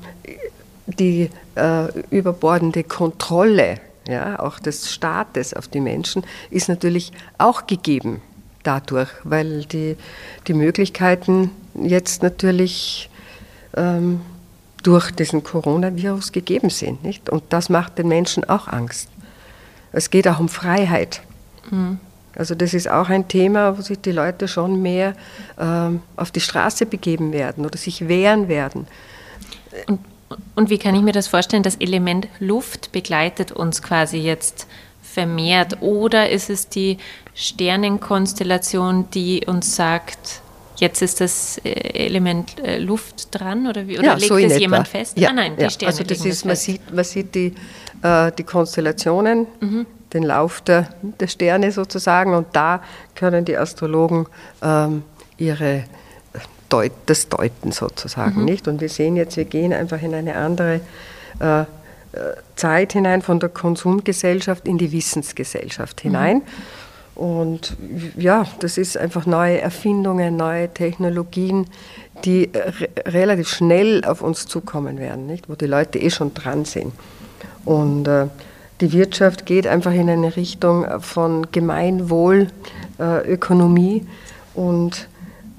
die 0.85 1.29
äh, 1.59 1.87
überbordende 2.09 2.83
Kontrolle 2.83 3.79
ja, 4.07 4.39
auch 4.39 4.59
des 4.59 4.91
Staates 4.91 5.53
auf 5.53 5.67
die 5.67 5.81
Menschen 5.81 6.23
ist 6.49 6.67
natürlich 6.67 7.11
auch 7.37 7.67
gegeben 7.67 8.21
dadurch, 8.63 9.09
weil 9.23 9.65
die, 9.65 9.95
die 10.47 10.53
Möglichkeiten 10.53 11.51
jetzt 11.75 12.23
natürlich 12.23 13.09
ähm, 13.77 14.21
durch 14.83 15.11
diesen 15.11 15.43
Coronavirus 15.43 16.31
gegeben 16.31 16.69
sind. 16.69 17.03
Nicht? 17.03 17.29
Und 17.29 17.43
das 17.49 17.69
macht 17.69 17.97
den 17.97 18.07
Menschen 18.07 18.43
auch 18.49 18.67
Angst. 18.67 19.09
Es 19.91 20.09
geht 20.09 20.27
auch 20.27 20.39
um 20.39 20.49
Freiheit. 20.49 21.21
Mhm. 21.69 21.99
Also 22.35 22.55
das 22.55 22.73
ist 22.73 22.89
auch 22.89 23.09
ein 23.09 23.27
Thema, 23.27 23.77
wo 23.77 23.81
sich 23.81 23.99
die 23.99 24.11
Leute 24.11 24.47
schon 24.47 24.81
mehr 24.81 25.13
ähm, 25.59 26.01
auf 26.15 26.31
die 26.31 26.39
Straße 26.39 26.85
begeben 26.85 27.33
werden 27.33 27.65
oder 27.65 27.77
sich 27.77 28.07
wehren 28.07 28.47
werden. 28.47 28.87
Und, 29.87 29.99
und 30.55 30.69
wie 30.69 30.77
kann 30.77 30.95
ich 30.95 31.01
mir 31.01 31.11
das 31.11 31.27
vorstellen? 31.27 31.63
Das 31.63 31.75
Element 31.77 32.27
Luft 32.39 32.91
begleitet 32.91 33.51
uns 33.51 33.81
quasi 33.81 34.17
jetzt 34.17 34.67
vermehrt 35.01 35.81
oder 35.81 36.29
ist 36.29 36.49
es 36.49 36.69
die 36.69 36.97
Sternenkonstellation, 37.33 39.09
die 39.11 39.45
uns 39.47 39.75
sagt, 39.75 40.41
jetzt 40.77 41.01
ist 41.01 41.21
das 41.21 41.57
äh, 41.63 41.69
Element 42.05 42.59
äh, 42.59 42.77
Luft 42.77 43.27
dran 43.31 43.67
oder, 43.67 43.87
wie, 43.87 43.97
oder 43.97 44.07
ja, 44.07 44.13
legt 44.13 44.27
so 44.27 44.37
es 44.37 44.51
etwa. 44.51 44.59
jemand 44.59 44.87
fest? 44.87 45.17
Ja, 45.17 45.29
ah 45.29 45.33
nein, 45.33 45.55
die 45.57 45.63
ja. 45.63 45.69
Sterne 45.69 45.91
also 45.91 46.03
das 46.03 46.25
ist, 46.25 46.45
man 46.45 46.55
sieht, 46.55 46.93
man 46.93 47.03
sieht 47.03 47.33
die, 47.35 47.53
äh, 48.03 48.31
die 48.37 48.43
Konstellationen, 48.43 49.47
mhm. 49.59 49.85
den 50.13 50.23
Lauf 50.23 50.61
der, 50.61 50.89
der, 51.01 51.27
Sterne 51.27 51.71
sozusagen 51.71 52.33
und 52.33 52.47
da 52.53 52.81
können 53.15 53.45
die 53.45 53.57
Astrologen 53.57 54.27
ähm, 54.61 55.03
ihre 55.37 55.85
Deut, 56.69 56.91
das 57.05 57.29
deuten 57.29 57.71
sozusagen, 57.71 58.39
mhm. 58.39 58.45
nicht? 58.45 58.67
Und 58.67 58.81
wir 58.81 58.89
sehen 58.89 59.15
jetzt, 59.15 59.37
wir 59.37 59.45
gehen 59.45 59.73
einfach 59.73 60.01
in 60.01 60.13
eine 60.13 60.35
andere 60.35 60.81
äh, 61.39 61.65
Zeit 62.55 62.93
hinein 62.93 63.21
von 63.21 63.39
der 63.39 63.49
Konsumgesellschaft 63.49 64.67
in 64.67 64.77
die 64.77 64.91
Wissensgesellschaft 64.91 66.01
hinein. 66.01 66.37
Mhm. 66.37 66.43
Und 67.19 67.75
ja, 68.17 68.45
das 68.59 68.77
ist 68.77 68.97
einfach 68.97 69.25
neue 69.25 69.59
Erfindungen, 69.59 70.37
neue 70.37 70.73
Technologien, 70.73 71.67
die 72.23 72.49
re 72.53 72.89
relativ 73.05 73.49
schnell 73.49 74.05
auf 74.05 74.21
uns 74.21 74.45
zukommen 74.45 74.99
werden, 74.99 75.27
nicht? 75.27 75.49
wo 75.49 75.55
die 75.55 75.65
Leute 75.65 75.99
eh 75.99 76.09
schon 76.09 76.33
dran 76.33 76.63
sind. 76.63 76.93
Und 77.65 78.07
äh, 78.07 78.27
die 78.79 78.93
Wirtschaft 78.93 79.45
geht 79.45 79.67
einfach 79.67 79.91
in 79.91 80.09
eine 80.09 80.35
Richtung 80.37 80.87
von 81.01 81.47
Gemeinwohl, 81.51 82.47
äh, 82.99 83.29
Ökonomie 83.29 84.07
und 84.55 85.09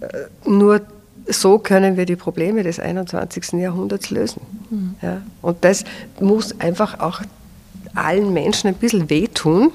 äh, 0.00 0.06
nur 0.48 0.80
so 1.26 1.58
können 1.58 1.96
wir 1.96 2.06
die 2.06 2.16
Probleme 2.16 2.62
des 2.62 2.80
21. 2.80 3.52
Jahrhunderts 3.60 4.10
lösen. 4.10 4.42
Mhm. 4.70 4.94
Ja? 5.02 5.22
Und 5.42 5.64
das 5.64 5.84
muss 6.20 6.58
einfach 6.60 7.00
auch 7.00 7.20
allen 7.94 8.32
Menschen 8.32 8.68
ein 8.68 8.74
bisschen 8.74 9.10
wehtun 9.10 9.72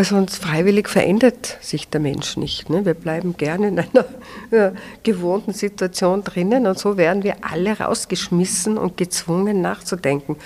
weil 0.00 0.06
sonst 0.06 0.42
freiwillig 0.42 0.88
verändert 0.88 1.58
sich 1.60 1.88
der 1.88 2.00
Mensch 2.00 2.38
nicht. 2.38 2.70
Ne? 2.70 2.86
Wir 2.86 2.94
bleiben 2.94 3.36
gerne 3.36 3.68
in 3.68 3.78
einer 3.80 4.06
ja, 4.50 4.72
gewohnten 5.02 5.52
Situation 5.52 6.24
drinnen 6.24 6.66
und 6.66 6.78
so 6.78 6.96
werden 6.96 7.22
wir 7.22 7.36
alle 7.42 7.78
rausgeschmissen 7.78 8.78
und 8.78 8.96
gezwungen 8.96 9.60
nachzudenken. 9.60 10.36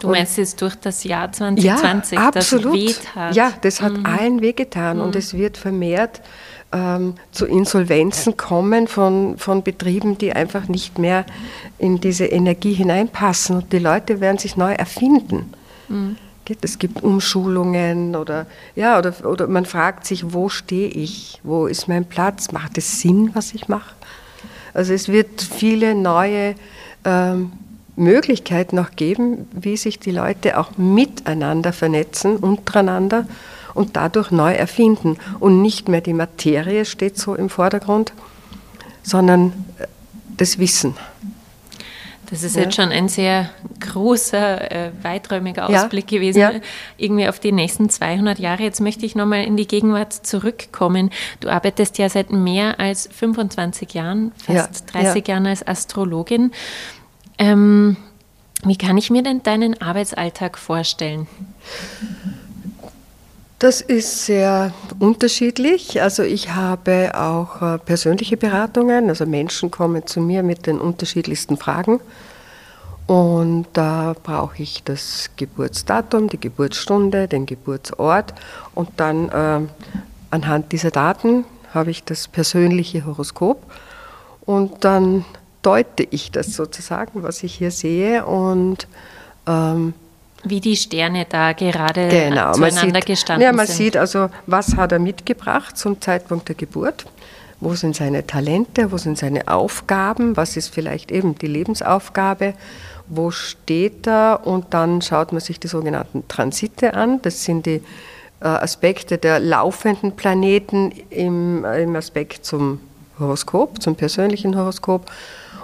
Du 0.00 0.08
meinst 0.08 0.38
jetzt 0.38 0.62
durch 0.62 0.76
das 0.76 1.04
Jahr 1.04 1.30
2020, 1.30 2.18
ja, 2.18 2.28
absolut. 2.28 2.72
das 2.72 2.72
wehtat? 2.72 3.36
Ja, 3.36 3.52
das 3.60 3.82
hat 3.82 3.92
mhm. 3.92 4.06
allen 4.06 4.40
wehgetan 4.40 4.96
mhm. 4.96 5.02
und 5.02 5.16
es 5.16 5.34
wird 5.34 5.58
vermehrt 5.58 6.22
ähm, 6.72 7.14
zu 7.30 7.46
Insolvenzen 7.46 8.36
kommen 8.36 8.88
von, 8.88 9.36
von 9.38 9.62
Betrieben, 9.62 10.18
die 10.18 10.32
einfach 10.32 10.68
nicht 10.68 10.98
mehr 10.98 11.24
in 11.78 12.00
diese 12.00 12.26
Energie 12.26 12.72
hineinpassen 12.72 13.56
und 13.56 13.72
die 13.72 13.78
Leute 13.78 14.20
werden 14.20 14.38
sich 14.38 14.56
neu 14.56 14.72
erfinden. 14.72 15.52
Mhm. 15.88 16.16
Es 16.60 16.78
gibt 16.78 17.02
Umschulungen 17.02 18.16
oder, 18.16 18.46
ja, 18.74 18.98
oder, 18.98 19.14
oder 19.24 19.46
man 19.46 19.64
fragt 19.64 20.06
sich, 20.06 20.34
wo 20.34 20.48
stehe 20.48 20.88
ich? 20.88 21.40
Wo 21.44 21.66
ist 21.66 21.88
mein 21.88 22.04
Platz? 22.04 22.52
Macht 22.52 22.76
es 22.76 23.00
Sinn, 23.00 23.30
was 23.32 23.54
ich 23.54 23.68
mache? 23.68 23.94
Also 24.74 24.92
es 24.92 25.08
wird 25.08 25.40
viele 25.40 25.94
neue 25.94 26.54
ähm, 27.04 27.52
Möglichkeiten 27.96 28.76
noch 28.76 28.96
geben, 28.96 29.48
wie 29.52 29.76
sich 29.76 29.98
die 29.98 30.10
Leute 30.10 30.58
auch 30.58 30.76
miteinander 30.76 31.72
vernetzen, 31.72 32.36
untereinander 32.36 33.26
und 33.74 33.96
dadurch 33.96 34.30
neu 34.30 34.52
erfinden. 34.52 35.18
Und 35.40 35.62
nicht 35.62 35.88
mehr 35.88 36.00
die 36.00 36.12
Materie 36.14 36.84
steht 36.84 37.18
so 37.18 37.34
im 37.34 37.48
Vordergrund, 37.48 38.12
sondern 39.02 39.52
äh, 39.78 39.86
das 40.36 40.58
Wissen. 40.58 40.94
Das 42.32 42.42
ist 42.42 42.56
ja. 42.56 42.62
jetzt 42.62 42.76
schon 42.76 42.88
ein 42.88 43.08
sehr 43.08 43.50
großer, 43.78 44.70
äh, 44.70 44.90
weiträumiger 45.02 45.68
Ausblick 45.68 46.10
ja. 46.10 46.18
gewesen, 46.18 46.38
ja. 46.38 46.52
irgendwie 46.96 47.28
auf 47.28 47.38
die 47.38 47.52
nächsten 47.52 47.90
200 47.90 48.38
Jahre. 48.38 48.62
Jetzt 48.62 48.80
möchte 48.80 49.04
ich 49.04 49.14
nochmal 49.14 49.44
in 49.44 49.58
die 49.58 49.66
Gegenwart 49.66 50.14
zurückkommen. 50.14 51.10
Du 51.40 51.50
arbeitest 51.50 51.98
ja 51.98 52.08
seit 52.08 52.32
mehr 52.32 52.80
als 52.80 53.06
25 53.12 53.92
Jahren, 53.92 54.32
fast 54.42 54.94
30 54.94 55.28
Jahren 55.28 55.46
als 55.46 55.66
Astrologin. 55.66 56.52
Ähm, 57.36 57.98
wie 58.64 58.78
kann 58.78 58.96
ich 58.96 59.10
mir 59.10 59.22
denn 59.22 59.42
deinen 59.42 59.82
Arbeitsalltag 59.82 60.56
vorstellen? 60.56 61.26
Das 63.62 63.80
ist 63.80 64.26
sehr 64.26 64.74
unterschiedlich. 64.98 66.02
Also 66.02 66.24
ich 66.24 66.52
habe 66.52 67.12
auch 67.14 67.62
äh, 67.62 67.78
persönliche 67.78 68.36
Beratungen, 68.36 69.08
also 69.08 69.24
Menschen 69.24 69.70
kommen 69.70 70.04
zu 70.04 70.20
mir 70.20 70.42
mit 70.42 70.66
den 70.66 70.80
unterschiedlichsten 70.80 71.56
Fragen. 71.56 72.00
Und 73.06 73.66
da 73.72 74.16
brauche 74.20 74.60
ich 74.60 74.82
das 74.82 75.30
Geburtsdatum, 75.36 76.28
die 76.28 76.40
Geburtsstunde, 76.40 77.28
den 77.28 77.46
Geburtsort 77.46 78.34
und 78.74 78.88
dann 78.96 79.28
äh, 79.28 79.60
anhand 80.30 80.72
dieser 80.72 80.90
Daten 80.90 81.44
habe 81.72 81.92
ich 81.92 82.02
das 82.02 82.26
persönliche 82.26 83.06
Horoskop 83.06 83.62
und 84.44 84.84
dann 84.84 85.24
deute 85.62 86.02
ich 86.02 86.32
das 86.32 86.54
sozusagen, 86.54 87.22
was 87.22 87.44
ich 87.44 87.54
hier 87.54 87.70
sehe 87.70 88.26
und 88.26 88.88
ähm, 89.46 89.94
wie 90.44 90.60
die 90.60 90.76
Sterne 90.76 91.26
da 91.28 91.52
gerade 91.52 92.08
genau, 92.08 92.52
zueinander 92.52 93.00
sieht, 93.00 93.06
gestanden 93.06 93.44
ja, 93.44 93.52
man 93.52 93.66
sind. 93.66 93.76
sieht 93.76 93.96
also, 93.96 94.28
was 94.46 94.76
hat 94.76 94.92
er 94.92 94.98
mitgebracht 94.98 95.76
zum 95.76 96.00
Zeitpunkt 96.00 96.48
der 96.48 96.56
Geburt 96.56 97.06
wo 97.62 97.74
sind 97.74 97.94
seine 97.94 98.26
Talente, 98.26 98.90
wo 98.90 98.96
sind 98.96 99.16
seine 99.16 99.46
Aufgaben, 99.46 100.36
was 100.36 100.56
ist 100.56 100.74
vielleicht 100.74 101.12
eben 101.12 101.36
die 101.36 101.46
Lebensaufgabe, 101.46 102.54
wo 103.06 103.30
steht 103.30 104.06
er 104.06 104.40
und 104.44 104.74
dann 104.74 105.00
schaut 105.00 105.30
man 105.30 105.40
sich 105.40 105.60
die 105.60 105.68
sogenannten 105.68 106.26
Transite 106.26 106.94
an. 106.94 107.22
Das 107.22 107.44
sind 107.44 107.66
die 107.66 107.80
äh, 108.40 108.46
Aspekte 108.46 109.16
der 109.16 109.38
laufenden 109.38 110.16
Planeten 110.16 110.92
im, 111.10 111.64
im 111.64 111.94
Aspekt 111.94 112.44
zum 112.44 112.80
Horoskop, 113.20 113.80
zum 113.80 113.94
persönlichen 113.94 114.56
Horoskop. 114.56 115.08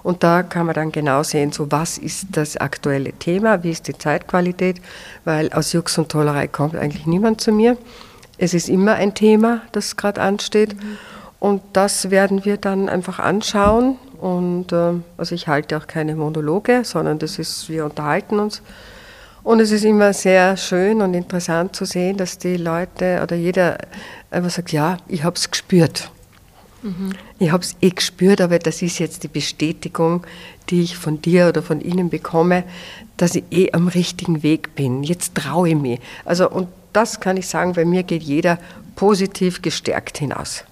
Und 0.02 0.23
da 0.23 0.43
kann 0.43 0.67
man 0.67 0.75
dann 0.75 0.93
genau 0.93 1.23
sehen, 1.23 1.52
so 1.52 1.71
was 1.71 1.99
ist 1.99 2.28
das 2.33 2.57
aktuelle 2.57 3.12
Thema, 3.12 3.62
wie 3.62 3.71
ist 3.71 3.88
die 3.88 3.97
Zeitqualität, 3.97 4.81
weil 5.25 5.52
aus 5.52 5.73
Jux 5.73 5.99
und 5.99 6.09
Tollerei 6.11 6.49
kommt 6.49 6.76
eigentlich 6.76 7.07
niemand 7.07 7.40
zu 7.40 7.52
mir. 7.52 7.76
Es 8.38 8.55
ist 8.55 8.69
immer 8.69 8.95
ein 8.95 9.14
Thema, 9.14 9.62
das 9.73 9.97
gerade 9.97 10.21
ansteht. 10.21 10.76
Und 11.40 11.62
das 11.73 12.11
werden 12.11 12.45
wir 12.45 12.57
dann 12.57 12.88
einfach 12.88 13.19
anschauen. 13.19 13.97
Und 14.21 14.73
äh, 14.73 14.95
also 15.17 15.35
ich 15.35 15.47
halte 15.47 15.76
auch 15.76 15.87
keine 15.87 16.17
Monologe, 16.17 16.81
sondern 16.85 17.19
das 17.19 17.38
ist, 17.38 17.69
wir 17.69 17.85
unterhalten 17.85 18.38
uns. 18.38 18.62
Und 19.43 19.61
es 19.61 19.71
ist 19.71 19.85
immer 19.85 20.12
sehr 20.12 20.57
schön 20.57 21.00
und 21.00 21.14
interessant 21.14 21.75
zu 21.75 21.85
sehen, 21.85 22.17
dass 22.17 22.38
die 22.38 22.57
Leute 22.57 23.21
oder 23.23 23.37
jeder 23.37 23.78
einfach 24.31 24.50
sagt, 24.50 24.73
ja, 24.73 24.99
ich 25.07 25.25
habe 25.25 25.37
es 25.37 25.50
gespürt. 25.50 26.11
Mhm. 26.82 27.12
Ich 27.38 27.50
habe 27.50 27.62
es 27.62 27.76
eh 27.80 27.90
gespürt, 27.90 28.40
aber 28.40 28.58
das 28.58 28.82
ist 28.82 28.99
jetzt 28.99 29.23
die 29.23 29.28
Bestätigung, 29.28 30.26
die 30.70 30.82
ich 30.82 30.97
von 30.97 31.20
dir 31.20 31.49
oder 31.49 31.62
von 31.62 31.80
Ihnen 31.80 32.11
bekomme, 32.11 32.64
dass 33.16 33.35
ich 33.35 33.44
eh 33.50 33.73
am 33.73 33.88
richtigen 33.88 34.42
Weg 34.42 34.75
bin. 34.75 35.02
Jetzt 35.02 35.35
traue 35.35 35.70
ich 35.70 35.75
mich. 35.76 36.00
Also, 36.25 36.49
und 36.49 36.68
das 36.92 37.20
kann 37.20 37.37
ich 37.37 37.47
sagen, 37.47 37.73
bei 37.75 37.85
mir 37.85 38.02
geht 38.02 38.23
jeder 38.23 38.58
positiv 38.97 39.62
gestärkt 39.62 40.18
hinaus. 40.18 40.64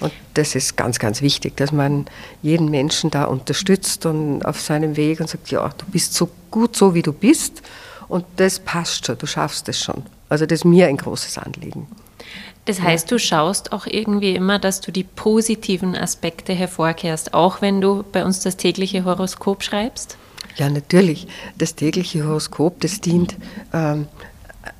Und 0.00 0.12
das 0.34 0.56
ist 0.56 0.76
ganz, 0.76 0.98
ganz 0.98 1.22
wichtig, 1.22 1.56
dass 1.56 1.70
man 1.70 2.06
jeden 2.42 2.70
Menschen 2.70 3.10
da 3.10 3.24
unterstützt 3.24 4.04
und 4.04 4.44
auf 4.44 4.60
seinem 4.60 4.96
Weg 4.96 5.20
und 5.20 5.28
sagt, 5.28 5.50
ja, 5.50 5.68
du 5.78 5.86
bist 5.86 6.14
so 6.14 6.28
gut 6.50 6.74
so, 6.74 6.94
wie 6.94 7.02
du 7.02 7.12
bist 7.12 7.62
und 8.08 8.24
das 8.36 8.58
passt 8.58 9.06
schon, 9.06 9.16
du 9.16 9.26
schaffst 9.26 9.68
es 9.68 9.80
schon. 9.80 10.02
Also 10.28 10.44
das 10.44 10.60
ist 10.60 10.64
mir 10.64 10.88
ein 10.88 10.96
großes 10.96 11.38
Anliegen. 11.38 11.86
Das 12.64 12.80
heißt, 12.80 13.10
du 13.10 13.18
schaust 13.18 13.72
auch 13.72 13.86
irgendwie 13.86 14.34
immer, 14.34 14.58
dass 14.58 14.80
du 14.80 14.92
die 14.92 15.02
positiven 15.02 15.96
Aspekte 15.96 16.52
hervorkehrst, 16.52 17.34
auch 17.34 17.60
wenn 17.60 17.80
du 17.80 18.04
bei 18.12 18.24
uns 18.24 18.40
das 18.40 18.56
tägliche 18.56 19.04
Horoskop 19.04 19.64
schreibst? 19.64 20.16
Ja, 20.56 20.68
natürlich. 20.68 21.26
Das 21.58 21.74
tägliche 21.74 22.24
Horoskop, 22.24 22.80
das 22.80 23.00
dient 23.00 23.36
ähm, 23.72 24.06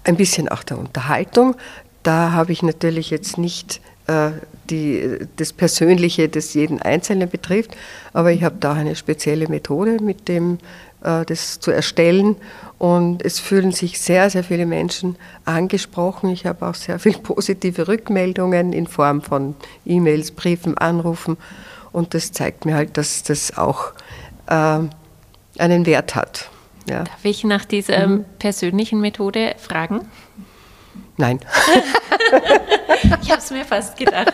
ein 0.04 0.16
bisschen 0.16 0.48
auch 0.48 0.62
der 0.62 0.78
Unterhaltung. 0.78 1.56
Da 2.04 2.32
habe 2.32 2.52
ich 2.52 2.62
natürlich 2.62 3.10
jetzt 3.10 3.36
nicht 3.36 3.80
äh, 4.06 4.30
die, 4.70 5.18
das 5.36 5.52
Persönliche, 5.52 6.28
das 6.28 6.54
jeden 6.54 6.80
Einzelnen 6.80 7.28
betrifft, 7.28 7.76
aber 8.12 8.32
ich 8.32 8.44
habe 8.44 8.56
da 8.60 8.74
eine 8.74 8.94
spezielle 8.94 9.48
Methode, 9.48 10.02
mit 10.02 10.28
dem 10.28 10.58
das 11.02 11.60
zu 11.60 11.70
erstellen. 11.70 12.36
Und 12.78 13.24
es 13.24 13.38
fühlen 13.38 13.70
sich 13.70 14.00
sehr, 14.00 14.28
sehr 14.28 14.42
viele 14.42 14.66
Menschen 14.66 15.16
angesprochen. 15.44 16.30
Ich 16.30 16.46
habe 16.46 16.66
auch 16.66 16.74
sehr 16.74 16.98
viele 16.98 17.18
positive 17.22 17.86
Rückmeldungen 17.86 18.72
in 18.72 18.86
Form 18.86 19.22
von 19.22 19.54
E-Mails, 19.86 20.32
Briefen, 20.32 20.76
Anrufen. 20.78 21.36
Und 21.92 22.14
das 22.14 22.32
zeigt 22.32 22.64
mir 22.64 22.74
halt, 22.74 22.96
dass 22.96 23.22
das 23.22 23.56
auch 23.56 23.92
äh, 24.46 24.80
einen 25.58 25.86
Wert 25.86 26.14
hat. 26.14 26.48
Ja. 26.88 27.04
Darf 27.04 27.24
ich 27.24 27.44
nach 27.44 27.64
dieser 27.64 28.06
mhm. 28.06 28.24
persönlichen 28.38 29.00
Methode 29.00 29.54
fragen? 29.58 30.00
Nein. 31.22 31.38
ich 33.22 33.30
habe 33.30 33.40
es 33.40 33.50
mir 33.52 33.64
fast 33.64 33.96
gedacht. 33.96 34.32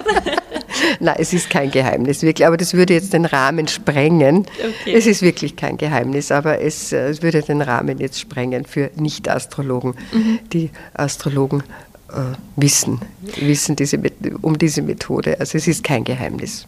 Nein, 1.00 1.16
es 1.18 1.34
ist 1.34 1.50
kein 1.50 1.70
Geheimnis, 1.70 2.22
wirklich. 2.22 2.46
Aber 2.46 2.56
das 2.56 2.72
würde 2.72 2.94
jetzt 2.94 3.12
den 3.12 3.26
Rahmen 3.26 3.68
sprengen. 3.68 4.46
Okay. 4.58 4.94
Es 4.94 5.06
ist 5.06 5.20
wirklich 5.20 5.54
kein 5.54 5.76
Geheimnis, 5.76 6.32
aber 6.32 6.62
es, 6.62 6.94
äh, 6.94 7.08
es 7.08 7.20
würde 7.20 7.42
den 7.42 7.60
Rahmen 7.60 7.98
jetzt 7.98 8.18
sprengen 8.18 8.64
für 8.64 8.90
Nicht-Astrologen. 8.96 9.96
Mhm. 10.12 10.38
Die 10.50 10.70
Astrologen 10.94 11.62
äh, 12.10 12.36
wissen, 12.56 13.02
wissen 13.36 13.76
diese, 13.76 14.00
um 14.40 14.56
diese 14.56 14.80
Methode. 14.80 15.38
Also 15.38 15.58
es 15.58 15.68
ist 15.68 15.84
kein 15.84 16.04
Geheimnis. 16.04 16.66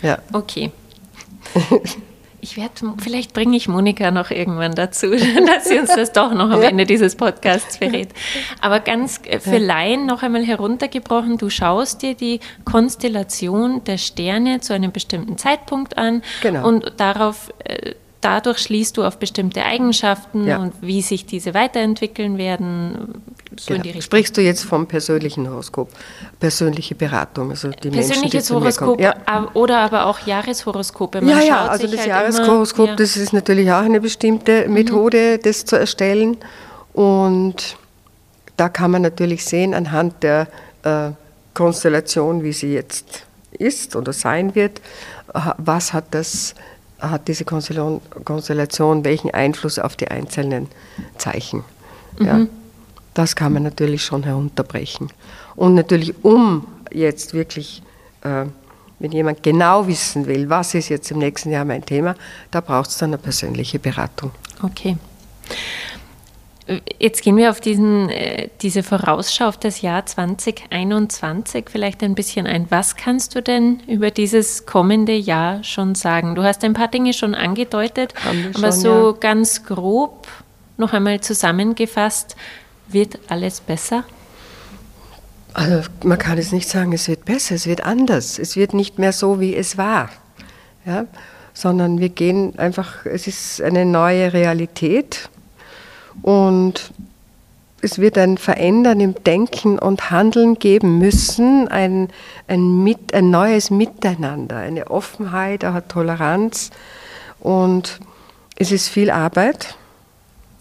Ja. 0.00 0.18
Okay. 0.32 0.70
Ich 2.46 2.56
werde, 2.56 2.94
vielleicht 2.98 3.32
bringe 3.32 3.56
ich 3.56 3.66
Monika 3.66 4.12
noch 4.12 4.30
irgendwann 4.30 4.76
dazu, 4.76 5.10
dass 5.46 5.64
sie 5.64 5.80
uns 5.80 5.92
das 5.92 6.12
doch 6.12 6.32
noch 6.32 6.48
am. 6.48 6.62
Ende 6.62 6.86
dieses 6.86 7.16
Podcasts 7.16 7.78
verrät. 7.78 8.10
Aber 8.60 8.78
ganz 8.78 9.20
äh, 9.24 9.40
für 9.40 9.58
Laien 9.58 10.06
noch 10.06 10.22
einmal 10.22 10.44
heruntergebrochen, 10.44 11.38
du 11.38 11.50
schaust 11.50 12.02
dir 12.02 12.14
die 12.14 12.38
Konstellation 12.64 13.82
der 13.82 13.98
Sterne 13.98 14.60
zu 14.60 14.74
einem 14.74 14.92
bestimmten 14.92 15.38
Zeitpunkt 15.38 15.98
an 15.98 16.22
genau. 16.40 16.68
und 16.68 16.92
darauf 16.98 17.52
äh, 17.64 17.94
dadurch 18.20 18.58
schließt 18.58 18.96
du 18.96 19.04
auf 19.04 19.18
bestimmte 19.18 19.64
Eigenschaften 19.64 20.46
ja. 20.46 20.58
und 20.58 20.72
wie 20.80 21.02
sich 21.02 21.26
diese 21.26 21.54
weiterentwickeln 21.54 22.38
werden. 22.38 23.22
So 23.58 23.74
genau. 23.74 24.00
Sprichst 24.00 24.36
du 24.36 24.42
jetzt 24.42 24.64
vom 24.64 24.86
persönlichen 24.86 25.48
Horoskop, 25.48 25.90
persönliche 26.40 26.94
Beratung, 26.94 27.50
also 27.50 27.70
die 27.70 27.90
Persönliches 27.90 28.50
Menschen, 28.50 28.54
die 28.54 28.54
Horoskop 28.54 29.00
ja. 29.00 29.14
oder 29.54 29.78
aber 29.78 30.06
auch 30.06 30.26
Jahreshoroskope. 30.26 31.20
Man 31.20 31.30
ja, 31.30 31.40
ja, 31.40 31.66
also 31.66 31.86
das 31.86 31.98
halt 31.98 32.08
Jahreshoroskop, 32.08 32.86
immer, 32.86 32.92
ja. 32.92 32.96
das 32.96 33.16
ist 33.16 33.32
natürlich 33.32 33.70
auch 33.70 33.82
eine 33.82 34.00
bestimmte 34.00 34.66
mhm. 34.66 34.74
Methode, 34.74 35.36
mhm. 35.38 35.42
das 35.42 35.64
zu 35.64 35.78
erstellen. 35.78 36.36
Und 36.92 37.76
da 38.56 38.68
kann 38.68 38.90
man 38.90 39.02
natürlich 39.02 39.44
sehen, 39.44 39.74
anhand 39.74 40.22
der 40.22 40.48
äh, 40.82 41.10
Konstellation, 41.54 42.42
wie 42.42 42.52
sie 42.52 42.72
jetzt 42.74 43.26
ist 43.52 43.96
oder 43.96 44.12
sein 44.12 44.54
wird, 44.54 44.80
was 45.58 45.92
hat 45.92 46.06
das 46.12 46.54
hat 46.98 47.28
diese 47.28 47.44
Konstellation 47.44 49.04
welchen 49.04 49.30
Einfluss 49.32 49.78
auf 49.78 49.96
die 49.96 50.08
einzelnen 50.08 50.68
Zeichen. 51.18 51.64
Mhm. 52.18 52.26
Ja, 52.26 52.46
das 53.14 53.36
kann 53.36 53.52
man 53.52 53.62
natürlich 53.62 54.04
schon 54.04 54.22
herunterbrechen. 54.22 55.10
Und 55.54 55.74
natürlich, 55.74 56.14
um 56.22 56.66
jetzt 56.92 57.34
wirklich, 57.34 57.82
äh, 58.22 58.46
wenn 58.98 59.12
jemand 59.12 59.42
genau 59.42 59.86
wissen 59.86 60.26
will, 60.26 60.48
was 60.48 60.74
ist 60.74 60.88
jetzt 60.88 61.10
im 61.10 61.18
nächsten 61.18 61.50
Jahr 61.50 61.64
mein 61.64 61.84
Thema, 61.84 62.14
da 62.50 62.60
braucht 62.60 62.90
es 62.90 62.98
dann 62.98 63.10
eine 63.10 63.18
persönliche 63.18 63.78
Beratung. 63.78 64.30
Okay. 64.62 64.96
Jetzt 66.98 67.22
gehen 67.22 67.36
wir 67.36 67.50
auf 67.50 67.60
diesen, 67.60 68.08
äh, 68.10 68.48
diese 68.60 68.82
Vorausschau 68.82 69.46
auf 69.46 69.56
das 69.56 69.82
Jahr 69.82 70.04
2021 70.04 71.66
vielleicht 71.70 72.02
ein 72.02 72.16
bisschen 72.16 72.48
ein. 72.48 72.66
Was 72.70 72.96
kannst 72.96 73.36
du 73.36 73.42
denn 73.42 73.80
über 73.86 74.10
dieses 74.10 74.66
kommende 74.66 75.14
Jahr 75.14 75.62
schon 75.62 75.94
sagen? 75.94 76.34
Du 76.34 76.42
hast 76.42 76.64
ein 76.64 76.72
paar 76.72 76.88
Dinge 76.88 77.12
schon 77.12 77.36
angedeutet, 77.36 78.14
aber 78.52 78.72
schon, 78.72 78.80
so 78.80 79.10
ja. 79.10 79.16
ganz 79.20 79.64
grob 79.64 80.26
noch 80.76 80.92
einmal 80.92 81.20
zusammengefasst, 81.20 82.34
wird 82.88 83.20
alles 83.28 83.60
besser? 83.60 84.04
Also 85.54 85.88
man 86.02 86.18
kann 86.18 86.36
es 86.36 86.50
nicht 86.50 86.68
sagen, 86.68 86.92
es 86.92 87.08
wird 87.08 87.24
besser, 87.24 87.54
es 87.54 87.66
wird 87.66 87.82
anders. 87.82 88.40
Es 88.40 88.56
wird 88.56 88.74
nicht 88.74 88.98
mehr 88.98 89.12
so, 89.12 89.38
wie 89.38 89.54
es 89.54 89.78
war. 89.78 90.10
Ja? 90.84 91.06
Sondern 91.54 92.00
wir 92.00 92.08
gehen 92.08 92.58
einfach, 92.58 93.06
es 93.06 93.28
ist 93.28 93.62
eine 93.62 93.84
neue 93.86 94.32
Realität 94.32 95.30
und 96.22 96.92
es 97.82 97.98
wird 97.98 98.18
ein 98.18 98.38
Verändern 98.38 99.00
im 99.00 99.14
Denken 99.22 99.78
und 99.78 100.10
Handeln 100.10 100.58
geben 100.58 100.98
müssen, 100.98 101.68
ein, 101.68 102.08
ein, 102.48 102.82
mit, 102.82 103.14
ein 103.14 103.30
neues 103.30 103.70
Miteinander, 103.70 104.56
eine 104.56 104.90
Offenheit, 104.90 105.64
eine 105.64 105.86
Toleranz. 105.86 106.70
Und 107.38 108.00
es 108.56 108.72
ist 108.72 108.88
viel 108.88 109.10
Arbeit. 109.10 109.76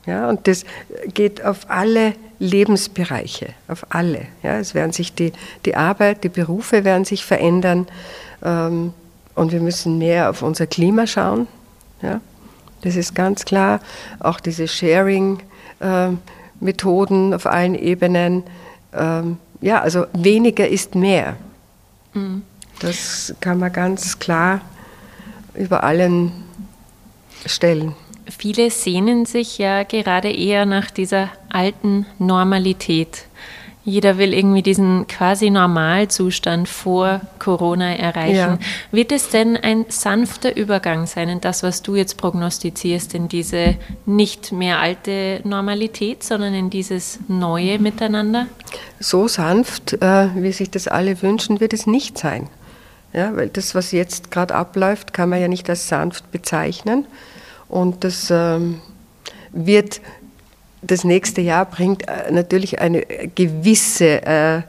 Ja, 0.05 0.29
und 0.29 0.47
das 0.47 0.65
geht 1.13 1.43
auf 1.43 1.69
alle 1.69 2.13
Lebensbereiche, 2.37 3.47
auf 3.67 3.87
alle. 3.89 4.27
Ja, 4.43 4.59
es 4.59 4.75
werden 4.75 4.91
sich 4.91 5.15
die, 5.15 5.33
die 5.65 5.75
Arbeit, 5.75 6.23
die 6.23 6.29
Berufe 6.29 6.83
werden 6.83 7.05
sich 7.05 7.25
verändern. 7.25 7.87
Ähm, 8.43 8.93
und 9.33 9.51
wir 9.51 9.61
müssen 9.61 9.97
mehr 9.97 10.29
auf 10.29 10.43
unser 10.43 10.67
Klima 10.67 11.07
schauen. 11.07 11.47
Ja, 12.01 12.21
das 12.85 12.95
ist 12.95 13.13
ganz 13.15 13.43
klar. 13.43 13.81
Auch 14.19 14.39
diese 14.39 14.67
Sharing-Methoden 14.67 17.33
auf 17.33 17.47
allen 17.47 17.75
Ebenen. 17.75 18.43
Ähm, 18.93 19.37
ja, 19.59 19.81
also 19.81 20.05
weniger 20.13 20.65
ist 20.67 20.95
mehr. 20.95 21.35
Mhm. 22.13 22.43
Das 22.79 23.35
kann 23.41 23.59
man 23.59 23.73
ganz 23.73 24.19
klar 24.19 24.61
über 25.55 25.83
allen 25.83 26.31
stellen. 27.45 27.93
Viele 28.37 28.69
sehnen 28.71 29.25
sich 29.25 29.57
ja 29.57 29.83
gerade 29.83 30.31
eher 30.31 30.65
nach 30.65 30.89
dieser 30.91 31.29
alten 31.49 32.05
Normalität. 32.19 33.25
Jeder 33.85 34.17
will 34.17 34.33
irgendwie 34.33 34.63
diesen 34.63 35.05
quasi 35.05 35.51
Normalzustand 35.51 36.67
vor 36.67 37.21
Corona 37.37 37.95
erreichen. 37.95 38.35
Ja. 38.35 38.59
Wird 38.91 39.11
es 39.11 39.29
denn 39.29 39.55
ein 39.57 39.85
sanfter 39.89 40.57
Übergang 40.57 41.05
sein 41.05 41.29
in 41.29 41.39
das, 41.39 41.61
was 41.61 41.83
du 41.83 41.95
jetzt 41.95 42.17
prognostizierst, 42.17 43.13
in 43.13 43.27
diese 43.27 43.75
nicht 44.07 44.51
mehr 44.51 44.79
alte 44.79 45.39
Normalität, 45.43 46.23
sondern 46.23 46.55
in 46.55 46.71
dieses 46.71 47.19
neue 47.27 47.77
Miteinander? 47.77 48.47
So 48.99 49.27
sanft, 49.27 49.93
äh, 50.01 50.29
wie 50.35 50.51
sich 50.51 50.71
das 50.71 50.87
alle 50.87 51.21
wünschen, 51.21 51.59
wird 51.59 51.73
es 51.73 51.85
nicht 51.85 52.17
sein. 52.17 52.49
Ja, 53.13 53.35
weil 53.35 53.49
das, 53.49 53.75
was 53.75 53.91
jetzt 53.91 54.31
gerade 54.31 54.55
abläuft, 54.55 55.13
kann 55.13 55.29
man 55.29 55.39
ja 55.39 55.47
nicht 55.47 55.69
als 55.69 55.87
sanft 55.87 56.31
bezeichnen. 56.31 57.05
Und 57.69 58.03
das 58.03 58.31
ähm, 58.31 58.81
wird 59.51 60.01
das 60.85 61.03
nächste 61.03 61.41
Jahr 61.41 61.65
bringt 61.65 62.07
äh, 62.07 62.31
natürlich 62.31 62.79
eine 62.79 63.01
gewisse 63.35 64.25
äh, 64.25 64.61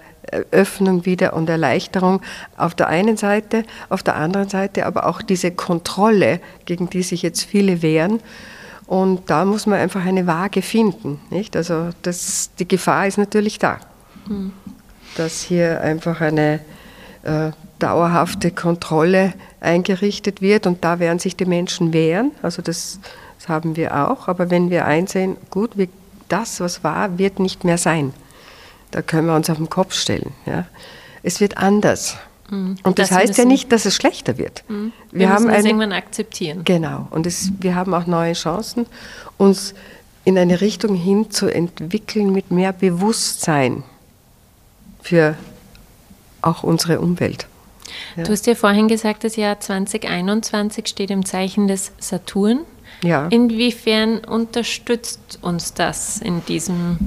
Öffnung 0.50 1.06
wieder 1.06 1.34
und 1.34 1.48
Erleichterung 1.48 2.20
auf 2.56 2.74
der 2.74 2.88
einen 2.88 3.16
Seite, 3.16 3.64
auf 3.88 4.02
der 4.02 4.16
anderen 4.16 4.48
Seite 4.48 4.86
aber 4.86 5.06
auch 5.06 5.22
diese 5.22 5.50
Kontrolle, 5.50 6.40
gegen 6.64 6.90
die 6.90 7.02
sich 7.02 7.22
jetzt 7.22 7.44
viele 7.44 7.82
wehren. 7.82 8.20
Und 8.86 9.30
da 9.30 9.44
muss 9.44 9.66
man 9.66 9.78
einfach 9.78 10.04
eine 10.04 10.26
Waage 10.26 10.62
finden. 10.62 11.20
Nicht? 11.30 11.56
Also 11.56 11.90
das, 12.02 12.50
die 12.58 12.68
Gefahr 12.68 13.06
ist 13.06 13.18
natürlich 13.18 13.58
da, 13.58 13.78
mhm. 14.28 14.52
dass 15.16 15.42
hier 15.42 15.80
einfach 15.80 16.20
eine 16.20 16.60
äh, 17.24 17.50
dauerhafte 17.78 18.52
Kontrolle 18.52 19.34
eingerichtet 19.60 20.40
wird 20.40 20.66
und 20.66 20.84
da 20.84 20.98
werden 20.98 21.18
sich 21.18 21.36
die 21.36 21.44
Menschen 21.44 21.92
wehren. 21.92 22.30
Also 22.42 22.62
das, 22.62 23.00
das 23.38 23.48
haben 23.48 23.76
wir 23.76 24.08
auch. 24.08 24.28
Aber 24.28 24.50
wenn 24.50 24.70
wir 24.70 24.86
einsehen, 24.86 25.36
gut, 25.50 25.76
wir 25.76 25.88
das, 26.28 26.60
was 26.60 26.84
war, 26.84 27.18
wird 27.18 27.38
nicht 27.38 27.64
mehr 27.64 27.78
sein. 27.78 28.12
Da 28.90 29.02
können 29.02 29.26
wir 29.26 29.34
uns 29.34 29.50
auf 29.50 29.56
den 29.56 29.70
Kopf 29.70 29.94
stellen. 29.94 30.32
Ja. 30.46 30.66
Es 31.22 31.40
wird 31.40 31.58
anders. 31.58 32.16
Mhm. 32.50 32.76
Und 32.82 32.98
das, 32.98 33.08
das 33.08 33.18
heißt 33.18 33.38
ja 33.38 33.44
nicht, 33.44 33.72
dass 33.72 33.84
es 33.84 33.94
schlechter 33.94 34.38
wird. 34.38 34.64
Mhm. 34.68 34.92
Wir, 35.10 35.20
wir 35.20 35.28
müssen 35.28 35.46
haben 35.46 35.54
das 35.54 35.64
irgendwann 35.64 35.92
akzeptieren. 35.92 36.62
Genau. 36.64 37.08
Und 37.10 37.26
es, 37.26 37.50
wir 37.58 37.74
haben 37.74 37.94
auch 37.94 38.06
neue 38.06 38.34
Chancen, 38.34 38.86
uns 39.36 39.74
in 40.24 40.38
eine 40.38 40.60
Richtung 40.60 40.94
hin 40.94 41.30
zu 41.30 41.46
entwickeln 41.46 42.32
mit 42.32 42.50
mehr 42.50 42.72
Bewusstsein 42.72 43.84
für 45.00 45.36
auch 46.42 46.62
unsere 46.62 47.00
Umwelt. 47.00 47.46
Ja. 48.16 48.24
Du 48.24 48.32
hast 48.32 48.46
ja 48.46 48.54
vorhin 48.54 48.88
gesagt, 48.88 49.24
das 49.24 49.36
Jahr 49.36 49.60
2021 49.60 50.86
steht 50.86 51.10
im 51.10 51.24
Zeichen 51.24 51.68
des 51.68 51.92
Saturn. 51.98 52.60
Ja. 53.02 53.28
Inwiefern 53.28 54.18
unterstützt 54.18 55.38
uns 55.42 55.74
das 55.74 56.18
in 56.18 56.44
diesem 56.46 56.98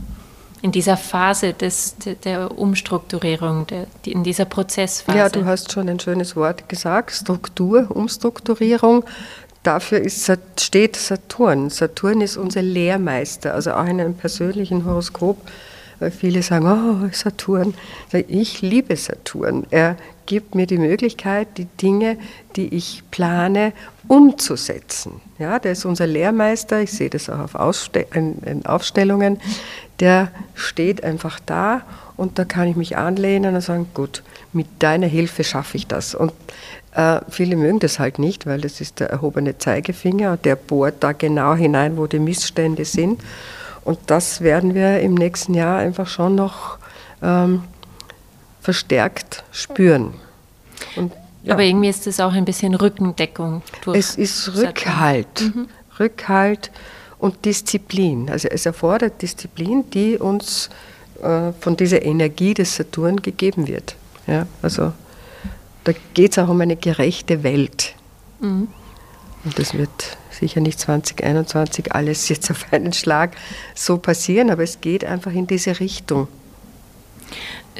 in 0.61 0.71
dieser 0.71 0.97
Phase 0.97 1.53
des, 1.53 1.95
der 2.23 2.57
Umstrukturierung, 2.57 3.65
der, 3.67 3.87
in 4.05 4.23
dieser 4.23 4.45
Prozessphase. 4.45 5.17
Ja, 5.17 5.29
du 5.29 5.45
hast 5.45 5.71
schon 5.71 5.87
ein 5.87 5.99
schönes 5.99 6.35
Wort 6.35 6.67
gesagt, 6.67 7.11
Struktur, 7.11 7.87
Umstrukturierung. 7.95 9.05
Dafür 9.63 9.99
ist, 9.99 10.29
steht 10.59 10.95
Saturn. 10.95 11.69
Saturn 11.69 12.21
ist 12.21 12.37
unser 12.37 12.61
Lehrmeister, 12.61 13.53
also 13.53 13.71
auch 13.71 13.85
in 13.85 14.01
einem 14.01 14.15
persönlichen 14.15 14.85
Horoskop. 14.85 15.37
Viele 16.17 16.41
sagen, 16.43 16.65
oh, 16.65 17.09
Saturn. 17.11 17.73
Ich 18.27 18.61
liebe 18.61 18.95
Saturn. 18.95 19.67
Er 19.69 19.97
gibt 20.29 20.53
mir 20.53 20.67
die 20.67 20.77
Möglichkeit, 20.77 21.57
die 21.57 21.65
Dinge, 21.65 22.15
die 22.55 22.73
ich 22.75 23.01
plane, 23.09 23.73
umzusetzen. 24.07 25.21
Ja, 25.39 25.57
der 25.57 25.71
ist 25.71 25.85
unser 25.85 26.05
Lehrmeister, 26.05 26.81
ich 26.81 26.91
sehe 26.91 27.09
das 27.09 27.31
auch 27.31 27.39
auf 27.39 27.55
Ausste 27.55 28.05
in 28.13 28.63
Aufstellungen, 28.63 29.41
der 29.99 30.29
steht 30.53 31.03
einfach 31.03 31.39
da 31.43 31.81
und 32.15 32.37
da 32.37 32.45
kann 32.45 32.67
ich 32.67 32.75
mich 32.75 32.95
anlehnen 32.95 33.55
und 33.55 33.61
sagen, 33.61 33.87
gut, 33.95 34.21
mit 34.53 34.67
deiner 34.77 35.07
Hilfe 35.07 35.43
schaffe 35.43 35.77
ich 35.77 35.87
das. 35.87 36.13
Und 36.13 36.31
äh, 36.93 37.21
viele 37.29 37.55
mögen 37.55 37.79
das 37.79 37.97
halt 37.97 38.19
nicht, 38.19 38.45
weil 38.45 38.61
das 38.61 38.81
ist 38.81 38.99
der 38.99 39.09
erhobene 39.09 39.57
Zeigefinger, 39.57 40.37
der 40.37 40.55
bohrt 40.55 41.03
da 41.03 41.11
genau 41.11 41.55
hinein, 41.55 41.97
wo 41.97 42.05
die 42.05 42.19
Missstände 42.19 42.85
sind. 42.85 43.19
Und 43.83 43.97
das 44.05 44.41
werden 44.41 44.75
wir 44.75 44.99
im 44.99 45.15
nächsten 45.15 45.55
Jahr 45.55 45.79
einfach 45.79 46.07
schon 46.07 46.35
noch 46.35 46.77
ähm, 47.23 47.63
verstärkt 48.69 49.43
spüren. 49.51 50.13
Und, 50.95 51.11
ja. 51.41 51.53
Aber 51.53 51.63
irgendwie 51.63 51.89
ist 51.89 52.05
es 52.05 52.19
auch 52.19 52.33
ein 52.33 52.45
bisschen 52.45 52.75
Rückendeckung. 52.75 53.63
es 53.95 54.15
ist 54.15 54.55
Rückhalt. 54.55 55.41
Mhm. 55.41 55.67
Rückhalt 55.99 56.69
und 57.17 57.45
Disziplin. 57.45 58.29
Also 58.29 58.47
es 58.47 58.67
erfordert 58.67 59.23
Disziplin, 59.23 59.89
die 59.89 60.19
uns 60.19 60.69
äh, 61.23 61.51
von 61.59 61.77
dieser 61.77 62.03
Energie 62.03 62.53
des 62.53 62.75
Saturn 62.75 63.23
gegeben 63.23 63.67
wird. 63.67 63.95
Ja, 64.27 64.45
also 64.61 64.93
da 65.83 65.93
geht 66.13 66.33
es 66.33 66.37
auch 66.37 66.49
um 66.49 66.61
eine 66.61 66.75
gerechte 66.75 67.41
Welt. 67.41 67.95
Mhm. 68.39 68.67
Und 69.45 69.57
das 69.57 69.73
wird 69.73 69.89
sicher 70.29 70.61
nicht 70.61 70.79
2021 70.79 71.91
alles 71.95 72.29
jetzt 72.29 72.51
auf 72.51 72.71
einen 72.71 72.93
Schlag 72.93 73.35
so 73.73 73.97
passieren, 73.97 74.51
aber 74.51 74.61
es 74.61 74.79
geht 74.79 75.03
einfach 75.03 75.31
in 75.31 75.47
diese 75.47 75.79
Richtung. 75.79 76.27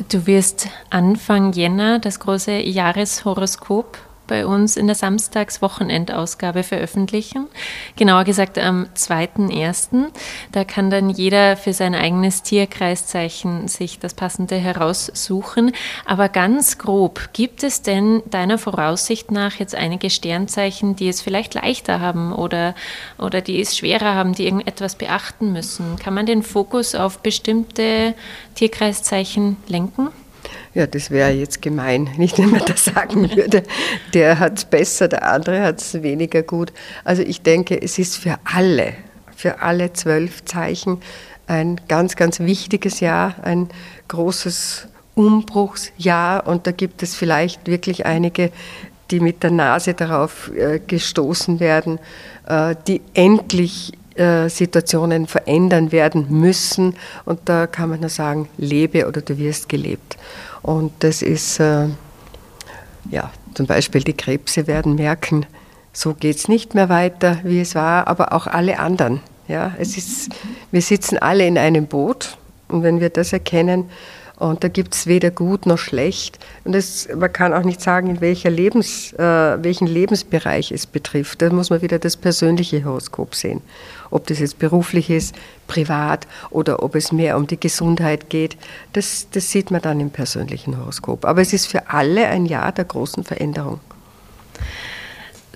Du 0.09 0.25
wirst 0.27 0.67
Anfang 0.89 1.53
Jänner 1.53 1.99
das 1.99 2.19
große 2.19 2.51
Jahreshoroskop 2.51 3.97
bei 4.29 4.45
uns 4.45 4.77
in 4.77 4.87
der 4.87 4.95
Samstags-Wochenendausgabe 4.95 6.63
veröffentlichen. 6.63 7.47
Genauer 7.97 8.23
gesagt 8.23 8.57
am 8.57 8.87
2.1. 8.95 10.11
Da 10.51 10.63
kann 10.63 10.89
dann 10.89 11.09
jeder 11.09 11.57
für 11.57 11.73
sein 11.73 11.95
eigenes 11.95 12.43
Tierkreiszeichen 12.43 13.67
sich 13.67 13.99
das 13.99 14.13
passende 14.13 14.55
heraussuchen. 14.55 15.73
Aber 16.05 16.29
ganz 16.29 16.77
grob, 16.77 17.29
gibt 17.33 17.63
es 17.63 17.81
denn 17.81 18.21
deiner 18.29 18.57
Voraussicht 18.57 19.31
nach 19.31 19.55
jetzt 19.55 19.75
einige 19.75 20.09
Sternzeichen, 20.09 20.95
die 20.95 21.09
es 21.09 21.21
vielleicht 21.21 21.55
leichter 21.55 21.99
haben 21.99 22.31
oder, 22.31 22.75
oder 23.17 23.41
die 23.41 23.59
es 23.59 23.75
schwerer 23.75 24.13
haben, 24.13 24.33
die 24.33 24.45
irgendetwas 24.45 24.95
beachten 24.95 25.51
müssen? 25.51 25.97
Kann 25.97 26.13
man 26.13 26.27
den 26.27 26.43
Fokus 26.43 26.93
auf 26.93 27.19
bestimmte 27.19 28.13
Tierkreiszeichen 28.53 29.57
lenken? 29.67 30.09
Ja, 30.73 30.85
das 30.85 31.09
wäre 31.09 31.31
jetzt 31.31 31.61
gemein, 31.61 32.09
nicht 32.17 32.37
wenn 32.37 32.51
man 32.51 32.63
das 32.65 32.85
sagen 32.85 33.35
würde. 33.35 33.63
Der 34.13 34.39
hat 34.39 34.57
es 34.57 34.65
besser, 34.65 35.07
der 35.07 35.31
andere 35.31 35.61
hat 35.61 35.81
es 35.81 36.01
weniger 36.01 36.43
gut. 36.43 36.71
Also 37.03 37.21
ich 37.21 37.41
denke, 37.41 37.81
es 37.81 37.97
ist 37.97 38.17
für 38.17 38.37
alle, 38.43 38.93
für 39.35 39.61
alle 39.61 39.93
zwölf 39.93 40.45
Zeichen 40.45 41.01
ein 41.47 41.81
ganz, 41.87 42.15
ganz 42.15 42.39
wichtiges 42.39 42.99
Jahr, 42.99 43.35
ein 43.41 43.69
großes 44.07 44.87
Umbruchsjahr 45.15 46.45
und 46.47 46.67
da 46.67 46.71
gibt 46.71 47.01
es 47.03 47.15
vielleicht 47.15 47.67
wirklich 47.67 48.05
einige, 48.05 48.51
die 49.11 49.19
mit 49.19 49.41
der 49.41 49.51
Nase 49.51 49.95
darauf 49.95 50.51
äh, 50.55 50.79
gestoßen 50.79 51.59
werden, 51.59 51.99
äh, 52.47 52.75
die 52.87 53.01
endlich 53.15 53.93
äh, 54.15 54.49
Situationen 54.49 55.27
verändern 55.27 55.91
werden 55.91 56.27
müssen. 56.29 56.95
Und 57.25 57.39
da 57.45 57.67
kann 57.67 57.89
man 57.89 58.01
nur 58.01 58.09
sagen, 58.09 58.49
lebe 58.57 59.07
oder 59.07 59.21
du 59.21 59.37
wirst 59.37 59.69
gelebt. 59.69 60.17
Und 60.61 60.91
das 60.99 61.21
ist, 61.21 61.59
äh, 61.59 61.87
ja, 63.09 63.31
zum 63.53 63.65
Beispiel 63.65 64.01
die 64.01 64.13
Krebse 64.13 64.67
werden 64.67 64.95
merken, 64.95 65.45
so 65.93 66.13
geht 66.13 66.37
es 66.37 66.47
nicht 66.47 66.75
mehr 66.75 66.89
weiter, 66.89 67.39
wie 67.43 67.59
es 67.59 67.75
war, 67.75 68.07
aber 68.07 68.33
auch 68.33 68.47
alle 68.47 68.79
anderen. 68.79 69.21
Ja, 69.47 69.73
es 69.79 69.97
ist, 69.97 70.29
wir 70.71 70.81
sitzen 70.81 71.17
alle 71.17 71.47
in 71.47 71.57
einem 71.57 71.87
Boot 71.87 72.37
und 72.67 72.83
wenn 72.83 72.99
wir 72.99 73.09
das 73.09 73.33
erkennen, 73.33 73.89
und 74.39 74.63
da 74.63 74.69
gibt 74.69 74.95
es 74.95 75.05
weder 75.05 75.31
gut 75.31 75.65
noch 75.65 75.77
schlecht. 75.77 76.39
Und 76.63 76.73
das, 76.73 77.09
man 77.13 77.31
kann 77.31 77.53
auch 77.53 77.63
nicht 77.63 77.81
sagen, 77.81 78.09
in 78.09 78.21
welcher 78.21 78.49
Lebens, 78.49 79.11
äh, 79.13 79.61
welchen 79.61 79.85
Lebensbereich 79.85 80.71
es 80.71 80.87
betrifft. 80.87 81.41
Da 81.41 81.49
muss 81.49 81.69
man 81.69 81.81
wieder 81.81 81.99
das 81.99 82.15
persönliche 82.15 82.85
Horoskop 82.85 83.35
sehen. 83.35 83.61
Ob 84.11 84.27
das 84.27 84.39
jetzt 84.39 84.57
beruflich 84.57 85.09
ist, 85.09 85.35
privat 85.67 86.25
oder 86.51 86.81
ob 86.81 86.95
es 86.95 87.11
mehr 87.11 87.35
um 87.35 87.47
die 87.47 87.59
Gesundheit 87.59 88.29
geht, 88.29 88.57
das, 88.93 89.27
das 89.31 89.51
sieht 89.51 89.71
man 89.71 89.81
dann 89.81 89.99
im 89.99 90.09
persönlichen 90.09 90.77
Horoskop. 90.77 91.25
Aber 91.25 91.41
es 91.41 91.51
ist 91.51 91.65
für 91.65 91.89
alle 91.89 92.27
ein 92.27 92.45
Jahr 92.45 92.71
der 92.71 92.85
großen 92.85 93.25
Veränderung. 93.25 93.81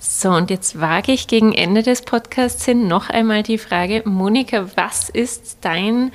So, 0.01 0.29
und 0.31 0.49
jetzt 0.49 0.81
wage 0.81 1.13
ich 1.13 1.27
gegen 1.27 1.53
Ende 1.53 1.83
des 1.83 2.01
Podcasts 2.01 2.65
hin 2.65 2.87
noch 2.87 3.09
einmal 3.09 3.43
die 3.43 3.57
Frage, 3.57 4.03
Monika, 4.05 4.67
was 4.75 5.09
ist 5.09 5.59
dein 5.61 6.11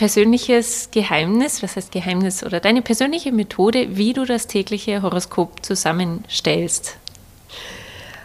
persönliches 0.00 0.88
Geheimnis, 0.90 1.62
was 1.62 1.76
heißt 1.76 1.92
Geheimnis 1.92 2.42
oder 2.42 2.58
deine 2.58 2.80
persönliche 2.80 3.32
Methode, 3.32 3.98
wie 3.98 4.14
du 4.14 4.24
das 4.24 4.46
tägliche 4.46 5.02
Horoskop 5.02 5.62
zusammenstellst? 5.62 6.96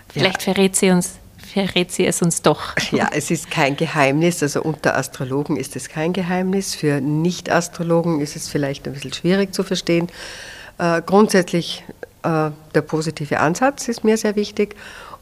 Vielleicht 0.08 0.48
ja. 0.48 0.54
verrät 0.54 0.78
sie 0.78 0.92
uns 0.92 1.16
verrät 1.38 1.92
sie 1.92 2.06
es 2.06 2.22
uns 2.22 2.42
doch. 2.42 2.76
Ja, 2.92 3.10
es 3.12 3.30
ist 3.30 3.52
kein 3.52 3.76
Geheimnis. 3.76 4.42
Also 4.42 4.62
unter 4.62 4.96
Astrologen 4.98 5.58
ist 5.58 5.76
es 5.76 5.90
kein 5.90 6.14
Geheimnis. 6.14 6.76
Für 6.76 7.02
Nicht-Astrologen 7.02 8.22
ist 8.22 8.38
es 8.38 8.48
vielleicht 8.48 8.88
ein 8.88 8.94
bisschen 8.94 9.14
schwierig 9.14 9.54
zu 9.54 9.64
verstehen. 9.64 10.08
Äh, 10.78 11.02
grundsätzlich 11.06 11.84
äh, 12.24 12.52
der 12.74 12.82
positive 12.82 13.42
Ansatz 13.42 13.90
ist 13.90 14.06
mir 14.06 14.16
sehr 14.16 14.38
wichtig. 14.38 14.76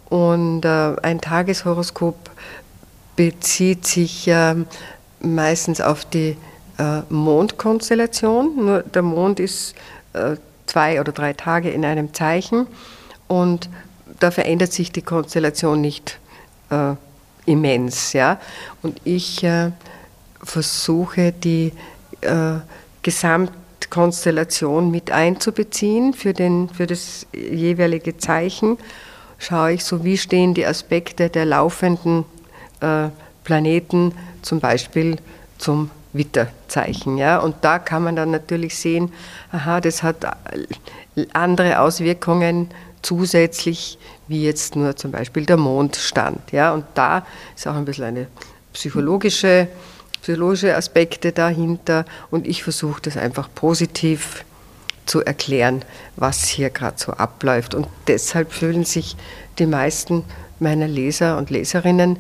Und 0.10 0.66
äh, 0.66 0.96
ein 1.02 1.20
Tageshoroskop 1.20 2.30
bezieht 3.16 3.86
sich 3.86 4.26
ähm, 4.28 4.68
meistens 5.24 5.82
auf 5.82 6.06
die 6.06 6.38
äh, 6.78 7.02
Mondkonstellation. 7.10 8.66
Nur 8.66 8.84
der 8.84 9.02
Mond 9.02 9.40
ist 9.40 9.76
äh, 10.14 10.36
zwei 10.66 11.00
oder 11.00 11.12
drei 11.12 11.34
Tage 11.34 11.70
in 11.70 11.86
einem 11.86 12.14
Zeichen 12.14 12.68
und 13.28 13.70
da 14.20 14.32
verändert 14.32 14.72
sich 14.72 14.92
die 14.92 15.02
Konstellation 15.02 15.82
nicht 15.82 16.20
äh, 16.70 16.94
immens. 17.46 18.14
Ja? 18.14 18.40
Und 18.82 19.02
ich 19.04 19.44
äh, 19.44 19.72
versuche 20.42 21.32
die 21.32 21.74
äh, 22.22 22.56
Gesamtkonstellation 23.02 24.92
mit 24.92 25.12
einzubeziehen 25.12 26.14
für, 26.14 26.34
den, 26.34 26.70
für 26.70 26.88
das 26.88 27.28
jeweilige 27.34 28.18
Zeichen. 28.18 28.78
Schaue 29.38 29.74
ich 29.74 29.84
so, 29.84 30.04
wie 30.04 30.18
stehen 30.18 30.54
die 30.54 30.66
Aspekte 30.66 31.30
der 31.30 31.46
laufenden 31.46 32.26
äh, 32.80 33.10
Planeten 33.44 34.14
zum 34.44 34.60
Beispiel 34.60 35.18
zum 35.58 35.90
Witterzeichen. 36.14 37.18
Ja? 37.18 37.40
Und 37.40 37.56
da 37.62 37.80
kann 37.80 38.04
man 38.04 38.16
dann 38.16 38.32
natürlich 38.32 38.78
sehen, 38.78 39.12
aha, 39.52 39.82
das 39.82 40.04
hat 40.04 40.26
andere 41.34 41.80
Auswirkungen 41.80 42.70
zusätzlich 43.02 43.98
wie 44.28 44.44
jetzt 44.46 44.76
nur 44.76 44.96
zum 44.96 45.12
Beispiel 45.12 45.46
der 45.46 45.58
Mondstand. 45.58 46.52
Ja? 46.52 46.74
Und 46.74 46.86
da 46.94 47.26
ist 47.56 47.68
auch 47.68 47.76
ein 47.76 47.86
bisschen 47.86 48.06
eine 48.06 48.28
psychologische, 48.74 49.68
psychologische 50.22 50.76
Aspekte 50.76 51.32
dahinter 51.32 52.06
und 52.32 52.48
ich 52.48 52.64
versuche 52.64 53.02
das 53.02 53.18
einfach 53.18 53.50
positiv 53.54 54.46
zu 55.06 55.22
erklären, 55.22 55.84
was 56.16 56.46
hier 56.46 56.70
gerade 56.70 56.98
so 56.98 57.12
abläuft. 57.12 57.76
Und 57.76 57.88
deshalb 58.08 58.54
fühlen 58.54 58.86
sich 58.86 59.18
die 59.60 59.66
meisten 59.66 60.24
meiner 60.60 60.88
Leser 60.88 61.38
und 61.38 61.50
Leserinnen 61.50 62.20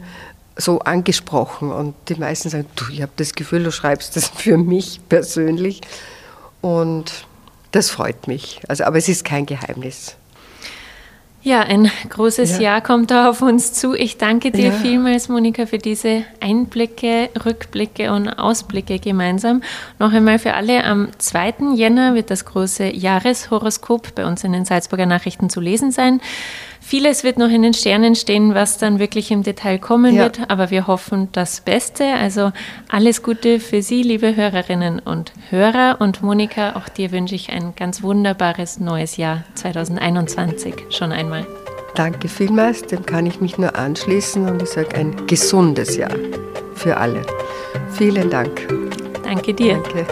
so 0.55 0.79
angesprochen 0.79 1.71
und 1.71 1.95
die 2.09 2.15
meisten 2.15 2.49
sagen, 2.49 2.65
du, 2.75 2.85
ich 2.91 3.01
habe 3.01 3.11
das 3.15 3.33
Gefühl, 3.33 3.63
du 3.63 3.71
schreibst 3.71 4.15
das 4.15 4.27
für 4.35 4.57
mich 4.57 5.01
persönlich 5.09 5.81
und 6.61 7.25
das 7.71 7.89
freut 7.89 8.27
mich. 8.27 8.61
Also, 8.67 8.83
aber 8.83 8.97
es 8.97 9.09
ist 9.09 9.25
kein 9.25 9.45
Geheimnis. 9.45 10.15
Ja, 11.45 11.59
ein 11.59 11.91
großes 12.07 12.53
ja. 12.53 12.61
Jahr 12.61 12.81
kommt 12.81 13.11
da 13.11 13.29
auf 13.29 13.41
uns 13.41 13.73
zu. 13.73 13.93
Ich 13.93 14.15
danke 14.15 14.51
dir 14.51 14.67
ja. 14.67 14.71
vielmals, 14.71 15.27
Monika, 15.27 15.65
für 15.65 15.77
diese 15.77 16.23
Einblicke, 16.39 17.29
Rückblicke 17.43 18.13
und 18.13 18.29
Ausblicke 18.29 18.97
gemeinsam. 18.97 19.61
Noch 19.99 20.13
einmal 20.13 20.39
für 20.39 20.53
alle, 20.53 20.85
am 20.85 21.09
2. 21.17 21.73
Jänner 21.75 22.15
wird 22.15 22.31
das 22.31 22.45
große 22.45 22.95
Jahreshoroskop 22.95 24.15
bei 24.15 24.25
uns 24.25 24.45
in 24.45 24.53
den 24.53 24.63
Salzburger 24.63 25.05
Nachrichten 25.05 25.49
zu 25.49 25.59
lesen 25.59 25.91
sein. 25.91 26.21
Vieles 26.85 27.23
wird 27.23 27.37
noch 27.37 27.49
in 27.49 27.61
den 27.61 27.73
Sternen 27.73 28.13
stehen, 28.13 28.53
was 28.53 28.77
dann 28.77 28.99
wirklich 28.99 29.31
im 29.31 29.41
Detail 29.41 29.79
kommen 29.79 30.15
ja. 30.15 30.23
wird, 30.23 30.41
aber 30.49 30.69
wir 30.69 30.85
hoffen 30.85 31.29
das 31.31 31.61
Beste. 31.61 32.03
Also 32.03 32.51
alles 32.89 33.23
Gute 33.23 33.61
für 33.61 33.81
Sie, 33.81 34.03
liebe 34.03 34.35
Hörerinnen 34.35 34.99
und 34.99 35.31
Hörer. 35.49 35.97
Und 35.99 36.21
Monika, 36.21 36.75
auch 36.75 36.89
dir 36.89 37.11
wünsche 37.13 37.35
ich 37.35 37.49
ein 37.51 37.73
ganz 37.75 38.03
wunderbares 38.03 38.81
neues 38.81 39.15
Jahr 39.15 39.45
2021 39.55 40.75
schon 40.89 41.13
einmal. 41.13 41.47
Danke 41.95 42.27
vielmals, 42.27 42.81
dem 42.81 43.05
kann 43.05 43.25
ich 43.25 43.39
mich 43.39 43.57
nur 43.57 43.75
anschließen 43.75 44.47
und 44.47 44.61
ich 44.61 44.69
sage 44.69 44.93
ein 44.95 45.25
gesundes 45.25 45.95
Jahr 45.95 46.13
für 46.75 46.97
alle. 46.97 47.21
Vielen 47.93 48.29
Dank. 48.29 48.67
Danke 49.23 49.53
dir. 49.53 49.75
Danke. 49.75 50.05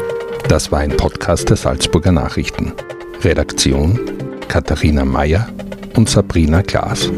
Das 0.48 0.72
war 0.72 0.80
ein 0.80 0.96
Podcast 0.96 1.50
der 1.50 1.58
Salzburger 1.58 2.14
Nachrichten. 2.14 2.74
Redaktion 3.24 4.00
Katharina 4.48 5.04
Mayer 5.04 5.48
und 5.95 6.10
Sabrina 6.10 6.62
Klaas. 6.63 7.12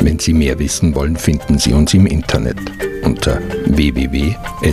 Wenn 0.00 0.18
Sie 0.18 0.32
mehr 0.32 0.58
wissen 0.58 0.94
wollen, 0.94 1.16
finden 1.16 1.58
Sie 1.58 1.72
uns 1.72 1.94
im 1.94 2.06
Internet 2.06 2.58
unter 3.02 3.40
www.sn.at. 3.66 4.66